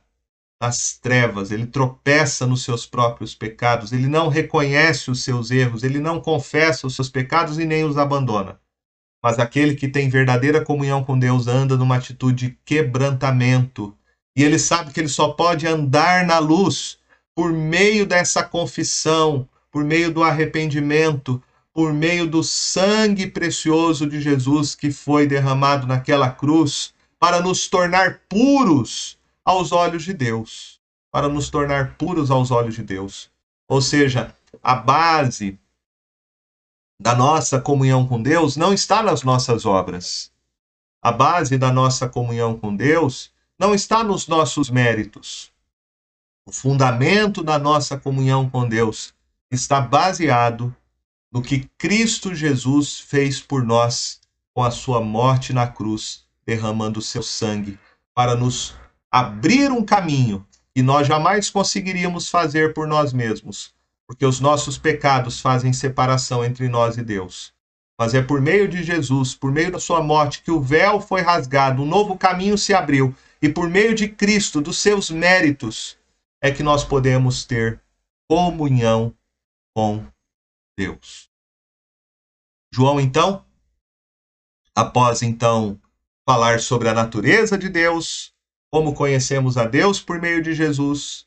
[0.61, 6.01] nas trevas, ele tropeça nos seus próprios pecados, ele não reconhece os seus erros, ele
[6.01, 8.61] não confessa os seus pecados e nem os abandona.
[9.23, 13.97] Mas aquele que tem verdadeira comunhão com Deus anda numa atitude de quebrantamento.
[14.37, 16.98] E ele sabe que ele só pode andar na luz
[17.39, 21.41] por meio dessa confissão, por meio do arrependimento,
[21.73, 28.23] por meio do sangue precioso de Jesus que foi derramado naquela cruz, para nos tornar
[28.29, 30.81] puros aos olhos de Deus.
[31.13, 33.31] Para nos tornar puros aos olhos de Deus.
[33.69, 35.57] Ou seja, a base
[37.01, 40.33] da nossa comunhão com Deus não está nas nossas obras.
[41.01, 45.57] A base da nossa comunhão com Deus não está nos nossos méritos.
[46.49, 49.13] O fundamento da nossa comunhão com Deus
[49.51, 50.75] está baseado
[51.31, 54.19] no que Cristo Jesus fez por nós
[54.55, 57.79] com a sua morte na cruz, derramando o seu sangue
[58.15, 58.75] para nos
[59.11, 60.43] abrir um caminho
[60.75, 63.75] que nós jamais conseguiríamos fazer por nós mesmos,
[64.07, 67.53] porque os nossos pecados fazem separação entre nós e Deus.
[67.99, 71.21] Mas é por meio de Jesus, por meio da sua morte, que o véu foi
[71.21, 75.98] rasgado, um novo caminho se abriu, e por meio de Cristo, dos seus méritos,
[76.43, 77.81] é que nós podemos ter
[78.29, 79.15] comunhão
[79.75, 80.05] com
[80.77, 81.29] Deus.
[82.73, 83.45] João, então,
[84.75, 85.81] após então
[86.29, 88.35] falar sobre a natureza de Deus,
[88.71, 91.27] como conhecemos a Deus por meio de Jesus,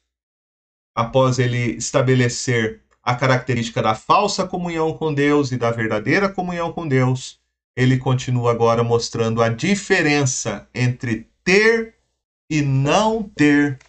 [0.96, 6.88] após ele estabelecer a característica da falsa comunhão com Deus e da verdadeira comunhão com
[6.88, 7.42] Deus,
[7.76, 11.96] ele continua agora mostrando a diferença entre ter
[12.50, 13.80] e não ter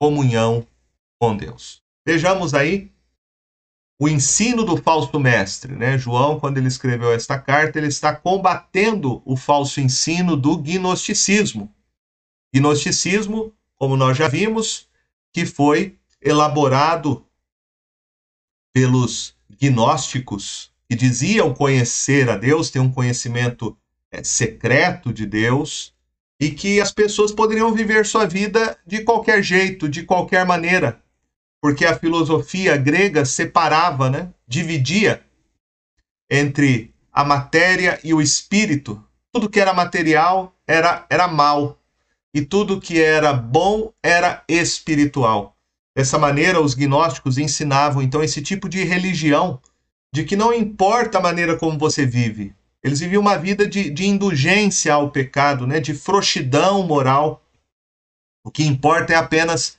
[0.00, 0.66] comunhão
[1.22, 1.80] com Deus.
[2.04, 2.90] Vejamos aí
[3.96, 5.96] o ensino do falso mestre, né?
[5.96, 11.72] João, quando ele escreveu esta carta, ele está combatendo o falso ensino do gnosticismo.
[12.52, 14.88] Gnosticismo, como nós já vimos,
[15.32, 17.24] que foi elaborado
[18.74, 23.78] pelos gnósticos que diziam conhecer a Deus, ter um conhecimento
[24.10, 25.94] é, secreto de Deus
[26.40, 31.00] e que as pessoas poderiam viver sua vida de qualquer jeito, de qualquer maneira,
[31.62, 35.24] porque a filosofia grega separava, né, dividia
[36.28, 39.00] entre a matéria e o espírito.
[39.32, 41.78] Tudo que era material era, era mal,
[42.34, 45.56] e tudo que era bom era espiritual.
[45.96, 49.60] Dessa maneira, os gnósticos ensinavam então esse tipo de religião,
[50.12, 54.06] de que não importa a maneira como você vive, eles viviam uma vida de, de
[54.06, 57.40] indulgência ao pecado, né, de frouxidão moral.
[58.44, 59.78] O que importa é apenas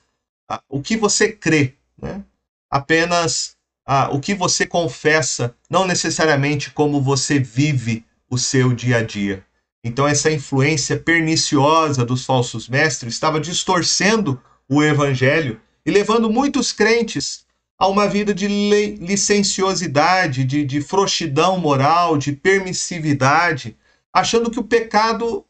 [0.70, 2.24] o que você crê, né?
[2.70, 9.04] apenas ah, o que você confessa, não necessariamente como você vive o seu dia a
[9.04, 9.46] dia.
[9.84, 17.46] Então, essa influência perniciosa dos falsos mestres estava distorcendo o evangelho e levando muitos crentes
[17.78, 23.78] a uma vida de licenciosidade, de, de frouxidão moral, de permissividade,
[24.14, 25.46] achando que o pecado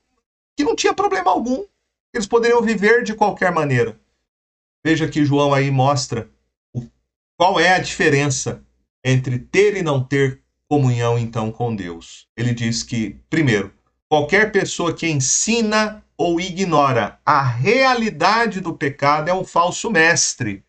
[0.57, 1.63] que não tinha problema algum,
[2.13, 3.99] eles poderiam viver de qualquer maneira.
[4.85, 6.29] Veja que João aí mostra
[6.75, 6.85] o,
[7.37, 8.63] qual é a diferença
[9.03, 12.27] entre ter e não ter comunhão então com Deus.
[12.35, 13.73] Ele diz que, primeiro,
[14.09, 20.63] qualquer pessoa que ensina ou ignora a realidade do pecado é um falso mestre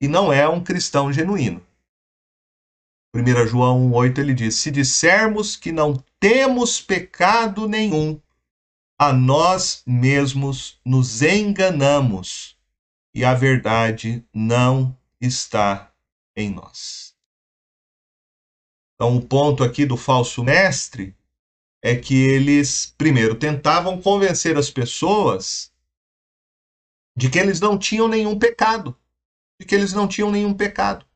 [0.00, 1.64] e não é um cristão genuíno.
[3.14, 8.20] 1 João 1,8 ele diz: Se dissermos que não temos pecado nenhum,
[8.98, 12.59] a nós mesmos nos enganamos
[13.14, 15.92] e a verdade não está
[16.36, 17.16] em nós.
[18.94, 21.16] Então, o ponto aqui do falso mestre
[21.82, 25.72] é que eles, primeiro, tentavam convencer as pessoas
[27.16, 28.96] de que eles não tinham nenhum pecado,
[29.58, 31.06] de que eles não tinham nenhum pecado,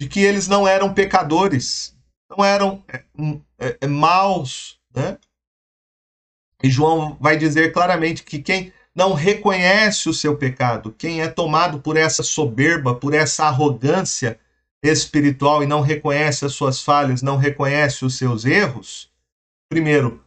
[0.00, 1.96] de que eles não eram pecadores,
[2.28, 3.04] não eram é,
[3.58, 5.18] é, é maus, né?
[6.62, 11.80] E João vai dizer claramente que quem não reconhece o seu pecado, quem é tomado
[11.80, 14.38] por essa soberba, por essa arrogância
[14.82, 19.10] espiritual e não reconhece as suas falhas, não reconhece os seus erros,
[19.68, 20.22] primeiro,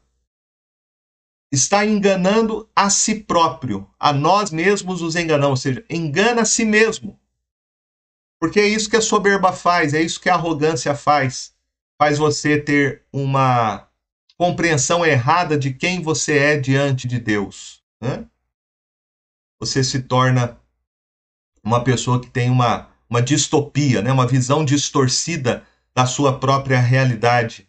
[1.51, 6.65] está enganando a si próprio, a nós mesmos os enganamos, ou seja, engana a si
[6.65, 7.17] mesmo.
[8.39, 11.55] Porque é isso que a soberba faz, é isso que a arrogância faz.
[11.97, 13.87] Faz você ter uma
[14.37, 17.81] compreensão errada de quem você é diante de Deus.
[17.99, 18.25] Né?
[19.59, 20.59] Você se torna
[21.63, 24.11] uma pessoa que tem uma, uma distopia, né?
[24.11, 27.67] uma visão distorcida da sua própria realidade.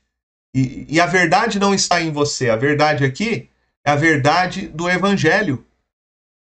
[0.54, 3.50] E, e a verdade não está em você, a verdade aqui
[3.84, 5.66] é a verdade do Evangelho.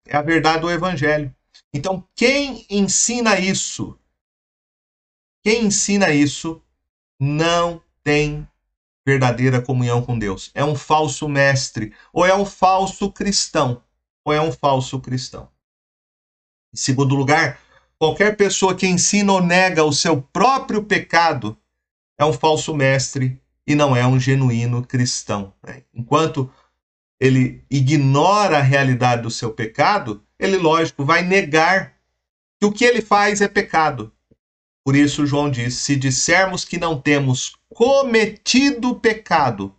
[0.07, 1.33] É a verdade do Evangelho.
[1.73, 3.97] Então, quem ensina isso,
[5.43, 6.61] quem ensina isso,
[7.19, 8.47] não tem
[9.05, 10.49] verdadeira comunhão com Deus.
[10.55, 13.83] É um falso mestre ou é um falso cristão
[14.25, 15.49] ou é um falso cristão.
[16.73, 17.59] Em segundo lugar,
[17.97, 21.57] qualquer pessoa que ensina ou nega o seu próprio pecado
[22.17, 25.53] é um falso mestre e não é um genuíno cristão.
[25.63, 25.83] Né?
[25.93, 26.51] Enquanto
[27.19, 31.95] ele ignora a realidade do seu pecado, ele, lógico, vai negar
[32.59, 34.13] que o que ele faz é pecado.
[34.85, 39.75] Por isso, João diz: se dissermos que não temos cometido pecado,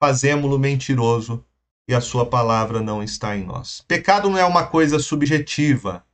[0.00, 1.44] fazemos-lo mentiroso
[1.88, 3.84] e a sua palavra não está em nós.
[3.86, 6.04] Pecado não é uma coisa subjetiva.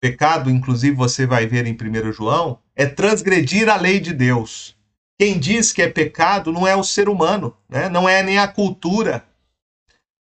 [0.00, 4.76] Pecado, inclusive, você vai ver em 1 João, é transgredir a lei de Deus.
[5.18, 7.88] Quem diz que é pecado não é o ser humano, né?
[7.88, 9.26] não é nem a cultura.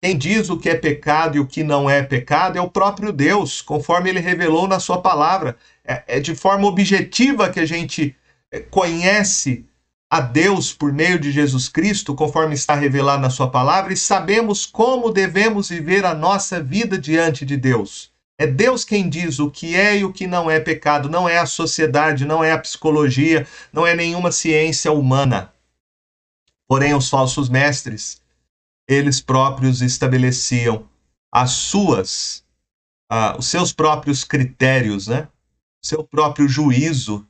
[0.03, 3.11] Quem diz o que é pecado e o que não é pecado é o próprio
[3.13, 5.57] Deus, conforme ele revelou na sua palavra.
[5.83, 8.15] É, é de forma objetiva que a gente
[8.53, 9.67] é, conhece
[10.11, 14.65] a Deus por meio de Jesus Cristo, conforme está revelado na Sua palavra, e sabemos
[14.65, 18.13] como devemos viver a nossa vida diante de Deus.
[18.39, 21.39] É Deus quem diz o que é e o que não é pecado, não é
[21.39, 25.53] a sociedade, não é a psicologia, não é nenhuma ciência humana.
[26.69, 28.21] Porém, os falsos mestres,
[28.89, 30.89] eles próprios estabeleciam
[31.33, 32.45] as suas,
[33.11, 35.29] uh, os seus próprios critérios, né?
[35.83, 37.27] seu próprio juízo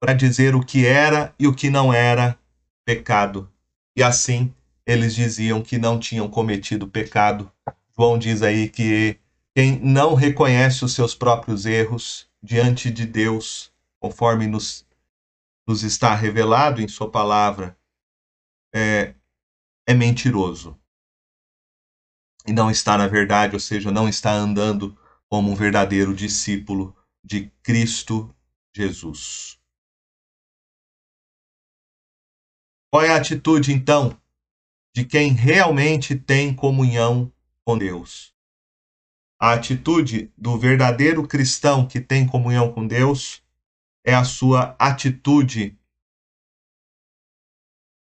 [0.00, 2.38] para dizer o que era e o que não era
[2.84, 3.50] pecado.
[3.96, 4.54] E assim
[4.86, 7.52] eles diziam que não tinham cometido pecado.
[7.94, 9.18] João diz aí que
[9.54, 14.86] quem não reconhece os seus próprios erros diante de Deus, conforme nos,
[15.66, 17.76] nos está revelado em Sua palavra,
[18.72, 19.14] é,
[19.86, 20.78] é mentiroso.
[22.46, 24.96] E não está na verdade, ou seja, não está andando
[25.28, 28.34] como um verdadeiro discípulo de Cristo
[28.74, 29.57] Jesus.
[32.90, 34.18] Qual é a atitude, então,
[34.94, 37.30] de quem realmente tem comunhão
[37.64, 38.34] com Deus?
[39.38, 43.42] A atitude do verdadeiro cristão que tem comunhão com Deus
[44.04, 45.78] é a sua atitude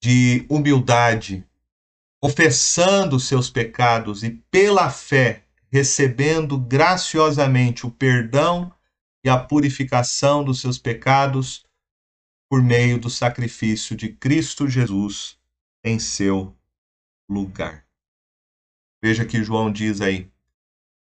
[0.03, 1.47] de humildade,
[2.19, 8.73] confessando seus pecados e, pela fé, recebendo graciosamente o perdão
[9.23, 11.67] e a purificação dos seus pecados
[12.51, 15.39] por meio do sacrifício de Cristo Jesus
[15.85, 16.53] em seu
[17.31, 17.87] lugar.
[19.01, 20.29] Veja que João diz aí,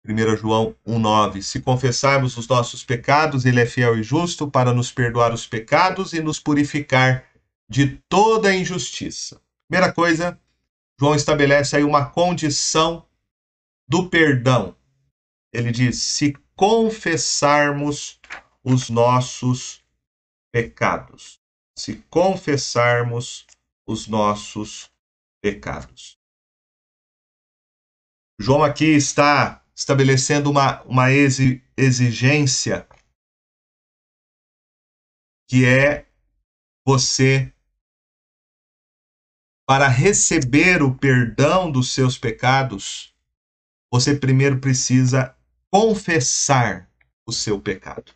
[0.06, 4.92] 1 João 1,9: Se confessarmos os nossos pecados, Ele é fiel e justo para nos
[4.92, 7.24] perdoar os pecados e nos purificar
[7.68, 9.40] de toda injustiça.
[9.68, 10.38] Primeira coisa,
[11.00, 13.06] João estabelece aí uma condição
[13.88, 14.76] do perdão.
[15.52, 18.20] Ele diz: se confessarmos
[18.62, 19.79] os nossos
[20.52, 21.40] pecados,
[21.76, 23.46] se confessarmos
[23.86, 24.90] os nossos
[25.42, 26.18] pecados.
[28.38, 31.08] João aqui está estabelecendo uma, uma
[31.76, 32.88] exigência
[35.48, 36.06] que é
[36.86, 37.52] você,
[39.66, 43.14] para receber o perdão dos seus pecados,
[43.92, 45.36] você primeiro precisa
[45.70, 46.88] confessar
[47.26, 48.14] o seu pecado.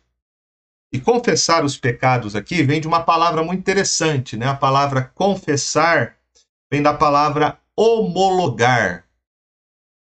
[0.95, 4.47] E confessar os pecados aqui vem de uma palavra muito interessante, né?
[4.47, 6.15] A palavra confessar
[6.71, 9.05] vem da palavra homologar.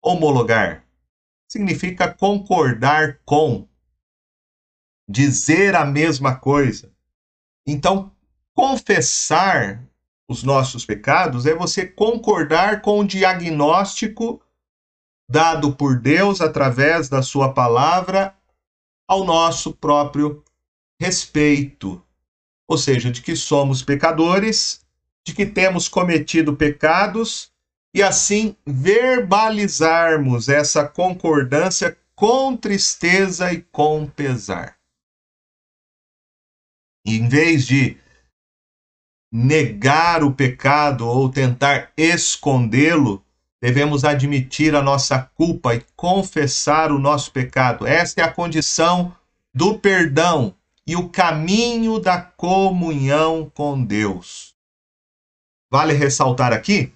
[0.00, 0.84] Homologar
[1.50, 3.66] significa concordar com,
[5.10, 6.92] dizer a mesma coisa.
[7.66, 8.12] Então,
[8.54, 9.84] confessar
[10.28, 14.40] os nossos pecados é você concordar com o diagnóstico
[15.28, 18.32] dado por Deus através da sua palavra
[19.08, 20.44] ao nosso próprio
[21.01, 22.03] respeito,
[22.66, 24.84] ou seja, de que somos pecadores,
[25.26, 27.53] de que temos cometido pecados
[27.94, 34.76] e assim verbalizarmos essa concordância com tristeza e com pesar.
[37.07, 37.96] Em vez de
[39.32, 43.24] negar o pecado ou tentar escondê-lo,
[43.61, 47.86] devemos admitir a nossa culpa e confessar o nosso pecado.
[47.86, 49.14] Esta é a condição
[49.55, 50.55] do perdão
[50.89, 54.55] e o caminho da comunhão com Deus.
[55.70, 56.95] Vale ressaltar aqui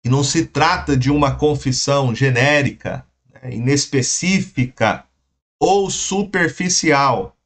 [0.00, 5.04] que não se trata de uma confissão genérica, né, inespecífica
[5.58, 7.36] ou superficial.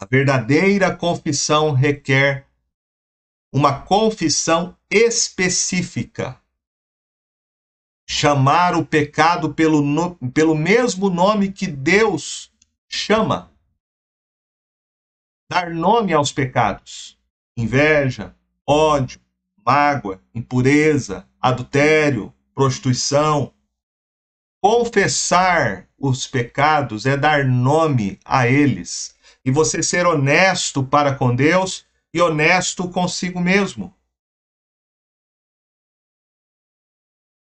[0.00, 2.48] A verdadeira confissão requer
[3.52, 6.40] uma confissão específica.
[8.08, 12.50] Chamar o pecado pelo, no, pelo mesmo nome que Deus
[12.88, 13.49] chama
[15.50, 17.18] dar nome aos pecados:
[17.56, 19.20] inveja, ódio,
[19.66, 23.52] mágoa, impureza, adultério, prostituição.
[24.62, 31.84] Confessar os pecados é dar nome a eles e você ser honesto para com Deus
[32.12, 33.94] e honesto consigo mesmo.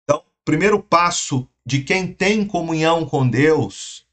[0.04, 4.07] Então, primeiro passo de quem tem comunhão com Deus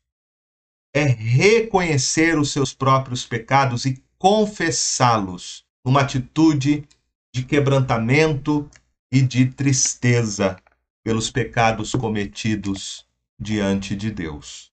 [0.95, 6.87] é reconhecer os seus próprios pecados e confessá-los numa atitude
[7.35, 8.71] de quebrantamento
[9.13, 10.57] e de tristeza
[11.05, 13.07] pelos pecados cometidos
[13.39, 14.73] diante de Deus.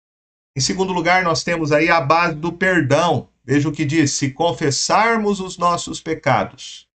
[0.55, 3.27] Em segundo lugar, nós temos aí a base do perdão.
[3.43, 6.87] Veja o que diz: se confessarmos os nossos pecados,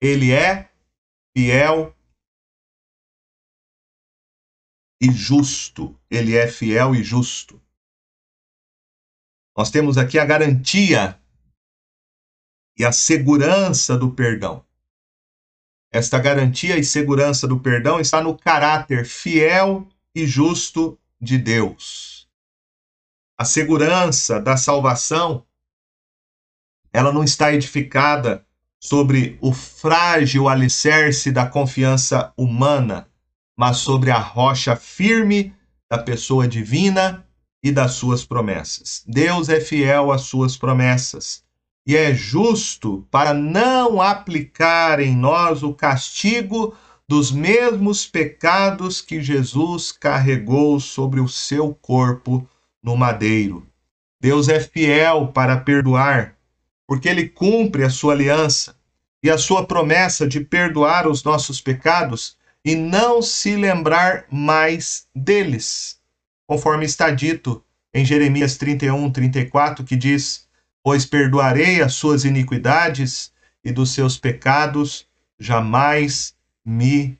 [0.00, 0.70] Ele é
[1.36, 1.94] fiel
[5.02, 5.98] e justo.
[6.08, 7.60] Ele é fiel e justo.
[9.60, 11.20] Nós temos aqui a garantia
[12.78, 14.64] e a segurança do perdão.
[15.92, 22.26] Esta garantia e segurança do perdão está no caráter fiel e justo de Deus.
[23.36, 25.46] A segurança da salvação,
[26.90, 28.46] ela não está edificada
[28.82, 33.10] sobre o frágil alicerce da confiança humana,
[33.54, 35.54] mas sobre a rocha firme
[35.86, 37.28] da pessoa divina
[37.62, 39.02] e das suas promessas.
[39.06, 41.42] Deus é fiel às suas promessas
[41.86, 46.74] e é justo para não aplicar em nós o castigo
[47.08, 52.48] dos mesmos pecados que Jesus carregou sobre o seu corpo
[52.82, 53.66] no madeiro.
[54.20, 56.36] Deus é fiel para perdoar
[56.90, 58.74] porque ele cumpre a sua aliança
[59.22, 65.99] e a sua promessa de perdoar os nossos pecados e não se lembrar mais deles,
[66.50, 70.48] conforme está dito em Jeremias 31, 34, que diz:
[70.82, 73.32] Pois perdoarei as suas iniquidades
[73.62, 77.16] e dos seus pecados jamais me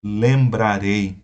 [0.00, 1.20] lembrarei.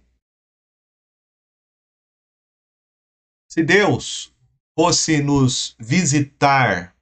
[3.48, 4.34] Se Deus
[4.76, 6.96] fosse nos visitar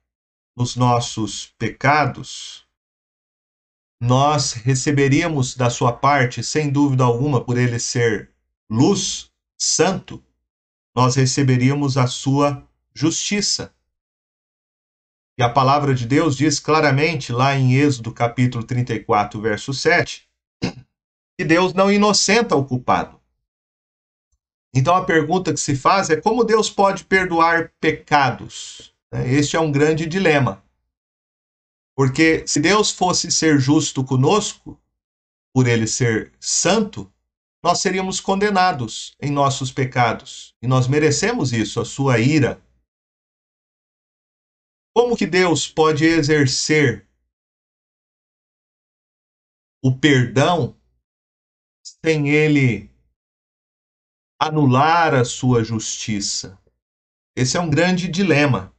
[0.55, 2.67] nos nossos pecados,
[3.99, 8.31] nós receberíamos da sua parte, sem dúvida alguma, por ele ser
[8.69, 10.23] luz, santo,
[10.95, 13.73] nós receberíamos a sua justiça.
[15.37, 20.25] E a palavra de Deus diz claramente lá em Êxodo capítulo 34, verso 7,
[21.37, 23.19] que Deus não inocenta o culpado.
[24.73, 28.93] Então a pergunta que se faz é como Deus pode perdoar pecados?
[29.11, 29.33] Né?
[29.33, 30.63] Este é um grande dilema.
[31.95, 34.79] Porque se Deus fosse ser justo conosco,
[35.53, 37.09] por ele ser santo,
[37.65, 40.55] nós seríamos condenados em nossos pecados.
[40.61, 42.63] E nós merecemos isso, a sua ira.
[44.95, 47.09] Como que Deus pode exercer
[49.83, 50.79] o perdão
[52.03, 52.93] sem ele
[54.39, 56.61] anular a sua justiça?
[57.35, 58.75] Esse é um grande dilema.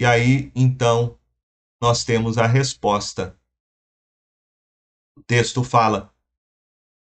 [0.00, 1.20] E aí, então,
[1.82, 3.38] nós temos a resposta.
[5.18, 6.13] O texto fala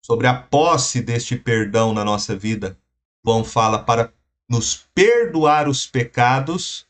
[0.08, 2.78] sobre a posse deste perdão na nossa vida.
[3.22, 4.10] João fala para
[4.48, 6.86] nos perdoar os pecados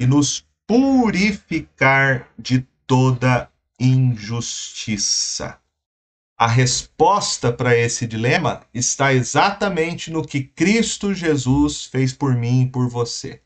[0.00, 3.48] e nos purificar de toda
[3.78, 5.60] injustiça.
[6.36, 12.68] A resposta para esse dilema está exatamente no que Cristo Jesus fez por mim e
[12.68, 13.40] por você.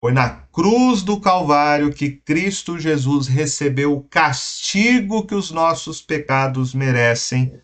[0.00, 6.74] Foi na cruz do Calvário que Cristo Jesus recebeu o castigo que os nossos pecados
[6.74, 7.56] merecem,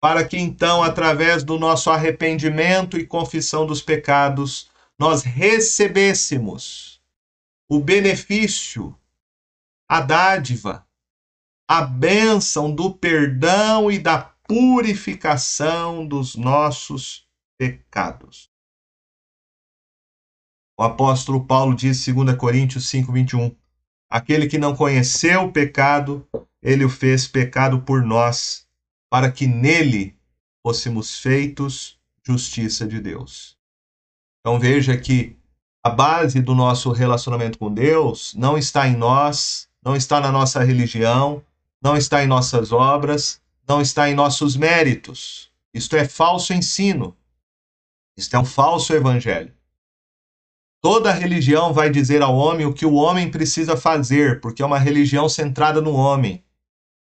[0.00, 7.00] para que então, através do nosso arrependimento e confissão dos pecados, nós recebêssemos
[7.68, 8.98] o benefício,
[9.88, 10.86] a dádiva,
[11.68, 17.28] a bênção do perdão e da purificação dos nossos
[17.58, 18.50] pecados.
[20.78, 23.54] O apóstolo Paulo diz, 2 Coríntios 5, 21,
[24.10, 26.26] aquele que não conheceu o pecado,
[26.62, 28.66] ele o fez pecado por nós,
[29.10, 30.16] para que nele
[30.62, 33.58] fôssemos feitos justiça de Deus.
[34.40, 35.36] Então veja que
[35.82, 40.62] a base do nosso relacionamento com Deus não está em nós, não está na nossa
[40.62, 41.42] religião,
[41.82, 45.50] não está em nossas obras, não está em nossos méritos.
[45.74, 47.16] Isto é falso ensino.
[48.16, 49.54] Isto é um falso evangelho.
[50.82, 54.78] Toda religião vai dizer ao homem o que o homem precisa fazer, porque é uma
[54.78, 56.44] religião centrada no homem.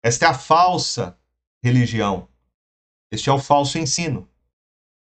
[0.03, 1.17] Esta é a falsa
[1.67, 2.27] religião.
[3.11, 4.27] Este é o falso ensino.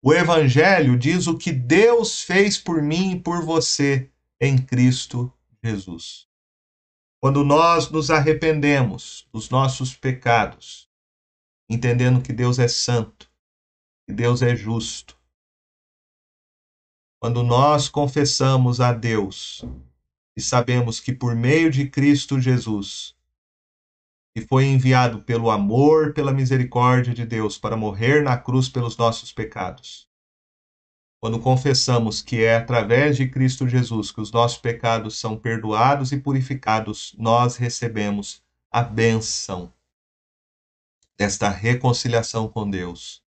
[0.03, 4.11] O Evangelho diz o que Deus fez por mim e por você
[4.41, 6.27] em Cristo Jesus.
[7.21, 10.91] Quando nós nos arrependemos dos nossos pecados,
[11.71, 13.31] entendendo que Deus é santo,
[14.07, 15.19] que Deus é justo,
[17.19, 19.65] quando nós confessamos a Deus
[20.37, 23.14] e sabemos que por meio de Cristo Jesus,
[24.35, 29.32] que foi enviado pelo amor, pela misericórdia de Deus para morrer na cruz pelos nossos
[29.32, 30.09] pecados.
[31.20, 36.18] Quando confessamos que é através de Cristo Jesus que os nossos pecados são perdoados e
[36.18, 39.72] purificados, nós recebemos a benção
[41.16, 43.24] desta reconciliação com Deus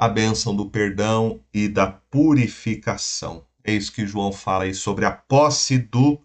[0.00, 3.46] a bênção do perdão e da purificação.
[3.62, 6.18] Isso que João fala aí sobre a posse do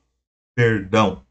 [0.55, 1.24] perdão.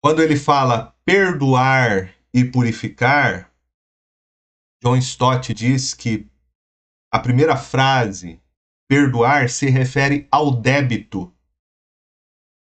[0.00, 3.52] Quando ele fala perdoar e purificar,
[4.82, 6.30] John Stott diz que
[7.10, 8.40] a primeira frase,
[8.88, 11.34] perdoar, se refere ao débito.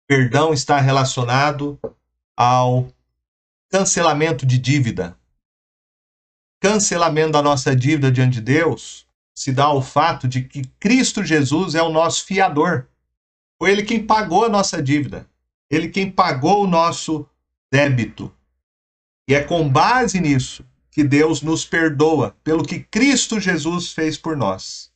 [0.09, 1.79] Perdão está relacionado
[2.37, 2.89] ao
[3.69, 5.19] cancelamento de dívida.
[6.61, 11.75] Cancelamento da nossa dívida diante de Deus se dá ao fato de que Cristo Jesus
[11.75, 12.89] é o nosso fiador.
[13.59, 15.29] Foi ele quem pagou a nossa dívida.
[15.71, 17.29] Ele quem pagou o nosso
[17.71, 18.33] débito.
[19.29, 24.37] E é com base nisso que Deus nos perdoa pelo que Cristo Jesus fez por
[24.37, 24.91] nós.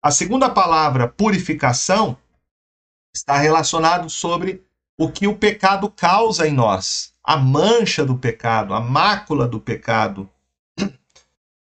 [0.00, 2.16] A segunda palavra, purificação,
[3.14, 4.64] está relacionado sobre
[4.96, 10.28] o que o pecado causa em nós, a mancha do pecado, a mácula do pecado.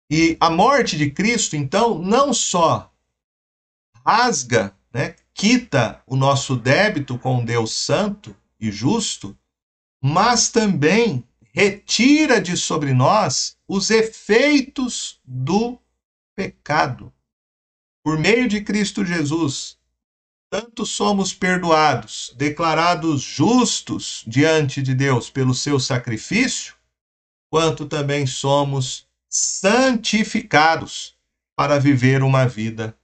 [0.10, 2.92] E a morte de Cristo, então, não só
[4.06, 9.38] rasga, né, quita o nosso débito com Deus Santo e justo,
[10.02, 11.24] mas também
[11.54, 15.80] retira de sobre nós os efeitos do
[16.36, 17.14] pecado.
[18.04, 19.78] Por meio de Cristo Jesus,
[20.50, 26.74] tanto somos perdoados, declarados justos diante de Deus pelo seu sacrifício,
[27.50, 31.16] quanto também somos santificados
[31.56, 32.98] para viver uma vida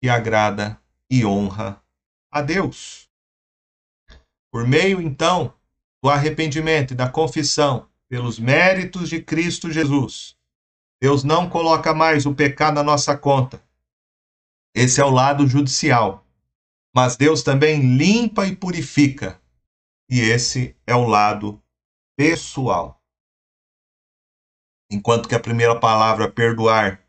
[0.00, 0.80] que agrada
[1.10, 1.82] e honra
[2.30, 3.08] a Deus.
[4.52, 5.54] Por meio, então,
[6.02, 10.36] do arrependimento e da confissão pelos méritos de Cristo Jesus,
[11.00, 13.62] Deus não coloca mais o pecado na nossa conta.
[14.74, 16.26] Esse é o lado judicial.
[16.94, 19.40] Mas Deus também limpa e purifica.
[20.08, 21.60] E esse é o lado
[22.16, 23.02] pessoal.
[24.90, 27.02] Enquanto que a primeira palavra, perdoar,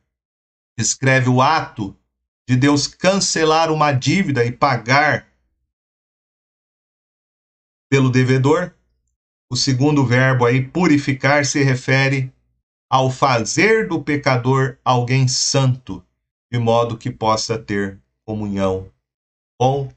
[0.78, 1.96] descreve o ato
[2.48, 5.28] de Deus cancelar uma dívida e pagar
[7.90, 8.76] pelo devedor.
[9.50, 12.34] O segundo verbo aí, purificar, se refere
[12.90, 16.06] ao fazer do pecador alguém santo,
[16.52, 18.92] de modo que possa ter comunhão
[19.60, 19.92] com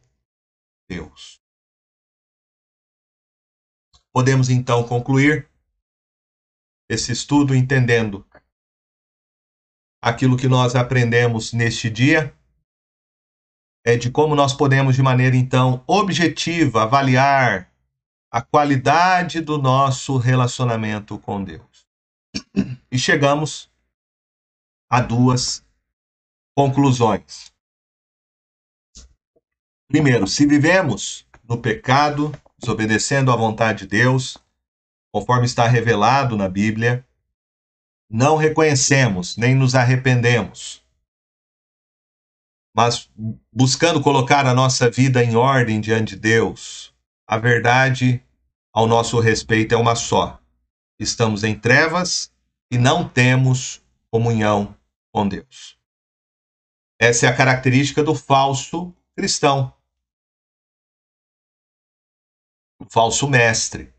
[0.88, 1.40] Deus.
[4.12, 5.48] Podemos então concluir
[6.90, 8.26] esse estudo entendendo
[10.02, 12.34] aquilo que nós aprendemos neste dia
[13.88, 17.72] é de como nós podemos de maneira então objetiva avaliar
[18.30, 21.88] a qualidade do nosso relacionamento com Deus.
[22.92, 23.70] E chegamos
[24.90, 25.64] a duas
[26.54, 27.50] conclusões.
[29.90, 34.36] Primeiro, se vivemos no pecado, desobedecendo à vontade de Deus,
[35.10, 37.06] conforme está revelado na Bíblia,
[38.10, 40.84] não reconhecemos nem nos arrependemos,
[42.74, 43.10] mas
[43.52, 46.94] buscando colocar a nossa vida em ordem diante de Deus,
[47.26, 48.22] a verdade
[48.72, 50.40] ao nosso respeito é uma só.
[50.98, 52.32] Estamos em trevas
[52.70, 54.76] e não temos comunhão
[55.12, 55.78] com Deus.
[57.00, 59.72] Essa é a característica do falso cristão.
[62.80, 63.92] O falso mestre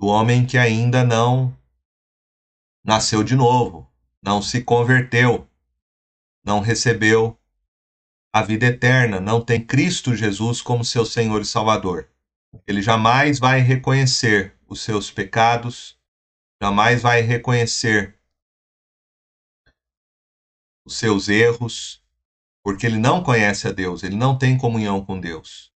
[0.00, 1.56] do homem que ainda não
[2.84, 3.88] nasceu de novo,
[4.22, 5.48] não se converteu,
[6.48, 7.38] não recebeu
[8.32, 12.08] a vida eterna, não tem Cristo Jesus como seu Senhor e Salvador.
[12.66, 16.00] Ele jamais vai reconhecer os seus pecados,
[16.62, 18.18] jamais vai reconhecer
[20.86, 22.02] os seus erros,
[22.64, 25.70] porque ele não conhece a Deus, ele não tem comunhão com Deus.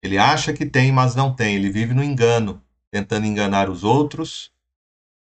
[0.00, 4.52] Ele acha que tem, mas não tem, ele vive no engano tentando enganar os outros,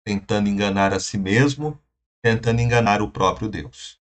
[0.05, 1.81] tentando enganar a si mesmo,
[2.21, 3.99] tentando enganar o próprio Deus.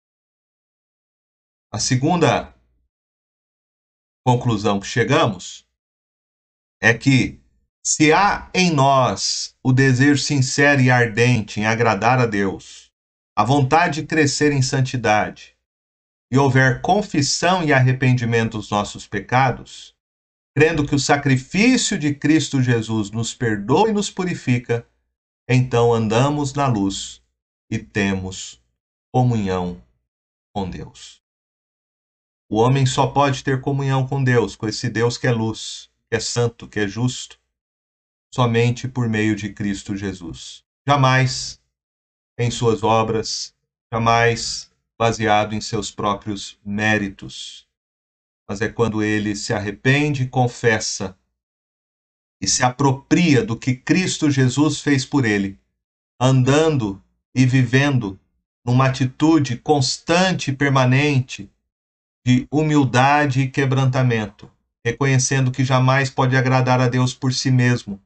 [1.75, 2.55] A segunda
[4.25, 5.67] conclusão que chegamos
[6.81, 7.43] é que
[7.85, 12.93] se há em nós o desejo sincero e ardente em agradar a Deus,
[13.37, 15.57] a vontade de crescer em santidade,
[16.31, 19.93] e houver confissão e arrependimento dos nossos pecados,
[20.55, 24.87] crendo que o sacrifício de Cristo Jesus nos perdoa e nos purifica,
[25.45, 27.21] então andamos na luz
[27.69, 28.63] e temos
[29.13, 29.83] comunhão
[30.53, 31.24] com Deus.
[32.47, 36.15] O homem só pode ter comunhão com Deus, com esse Deus que é luz, que
[36.15, 37.39] é santo, que é justo,
[38.31, 40.63] somente por meio de Cristo Jesus.
[40.87, 41.59] Jamais
[42.37, 43.55] em suas obras,
[43.91, 47.67] jamais baseado em seus próprios méritos,
[48.47, 51.17] mas é quando ele se arrepende, confessa
[52.39, 55.59] e se apropria do que Cristo Jesus fez por ele,
[56.21, 58.19] andando e vivendo
[58.63, 61.51] numa atitude constante e permanente
[62.25, 64.51] de humildade e quebrantamento,
[64.83, 68.01] reconhecendo que jamais pode agradar a Deus por si mesmo,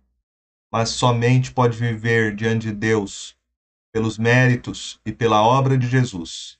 [0.69, 3.37] mas somente pode viver diante de Deus
[3.93, 6.59] pelos méritos e pela obra de Jesus.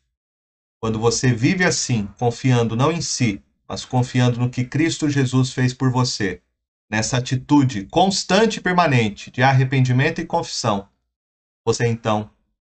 [0.80, 5.74] Quando você vive assim, confiando não em si, mas confiando no que Cristo Jesus fez
[5.74, 6.42] por você,
[6.90, 10.88] nessa atitude constante e permanente de arrependimento e confissão,
[11.66, 12.32] você então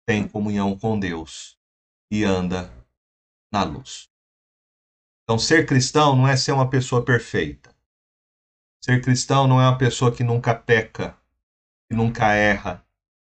[0.05, 1.57] tem comunhão com Deus
[2.11, 2.69] e anda
[3.49, 4.12] na luz.
[5.23, 7.73] Então, ser cristão não é ser uma pessoa perfeita.
[8.83, 11.17] Ser cristão não é uma pessoa que nunca peca,
[11.89, 12.85] que nunca erra,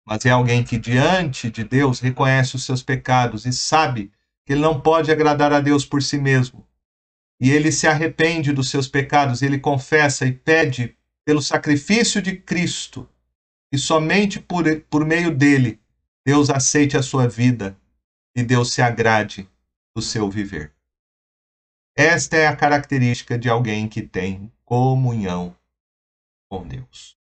[0.06, 4.12] mas é alguém que, diante de Deus, reconhece os seus pecados e sabe
[4.46, 6.68] que ele não pode agradar a Deus por si mesmo.
[7.40, 13.08] E ele se arrepende dos seus pecados, ele confessa e pede pelo sacrifício de Cristo,
[13.72, 15.80] e somente por, por meio dele,
[16.26, 17.78] Deus aceite a sua vida
[18.36, 19.50] e Deus se agrade
[19.96, 20.77] do seu viver.
[22.00, 25.58] Esta é a característica de alguém que tem comunhão
[26.48, 27.17] com Deus.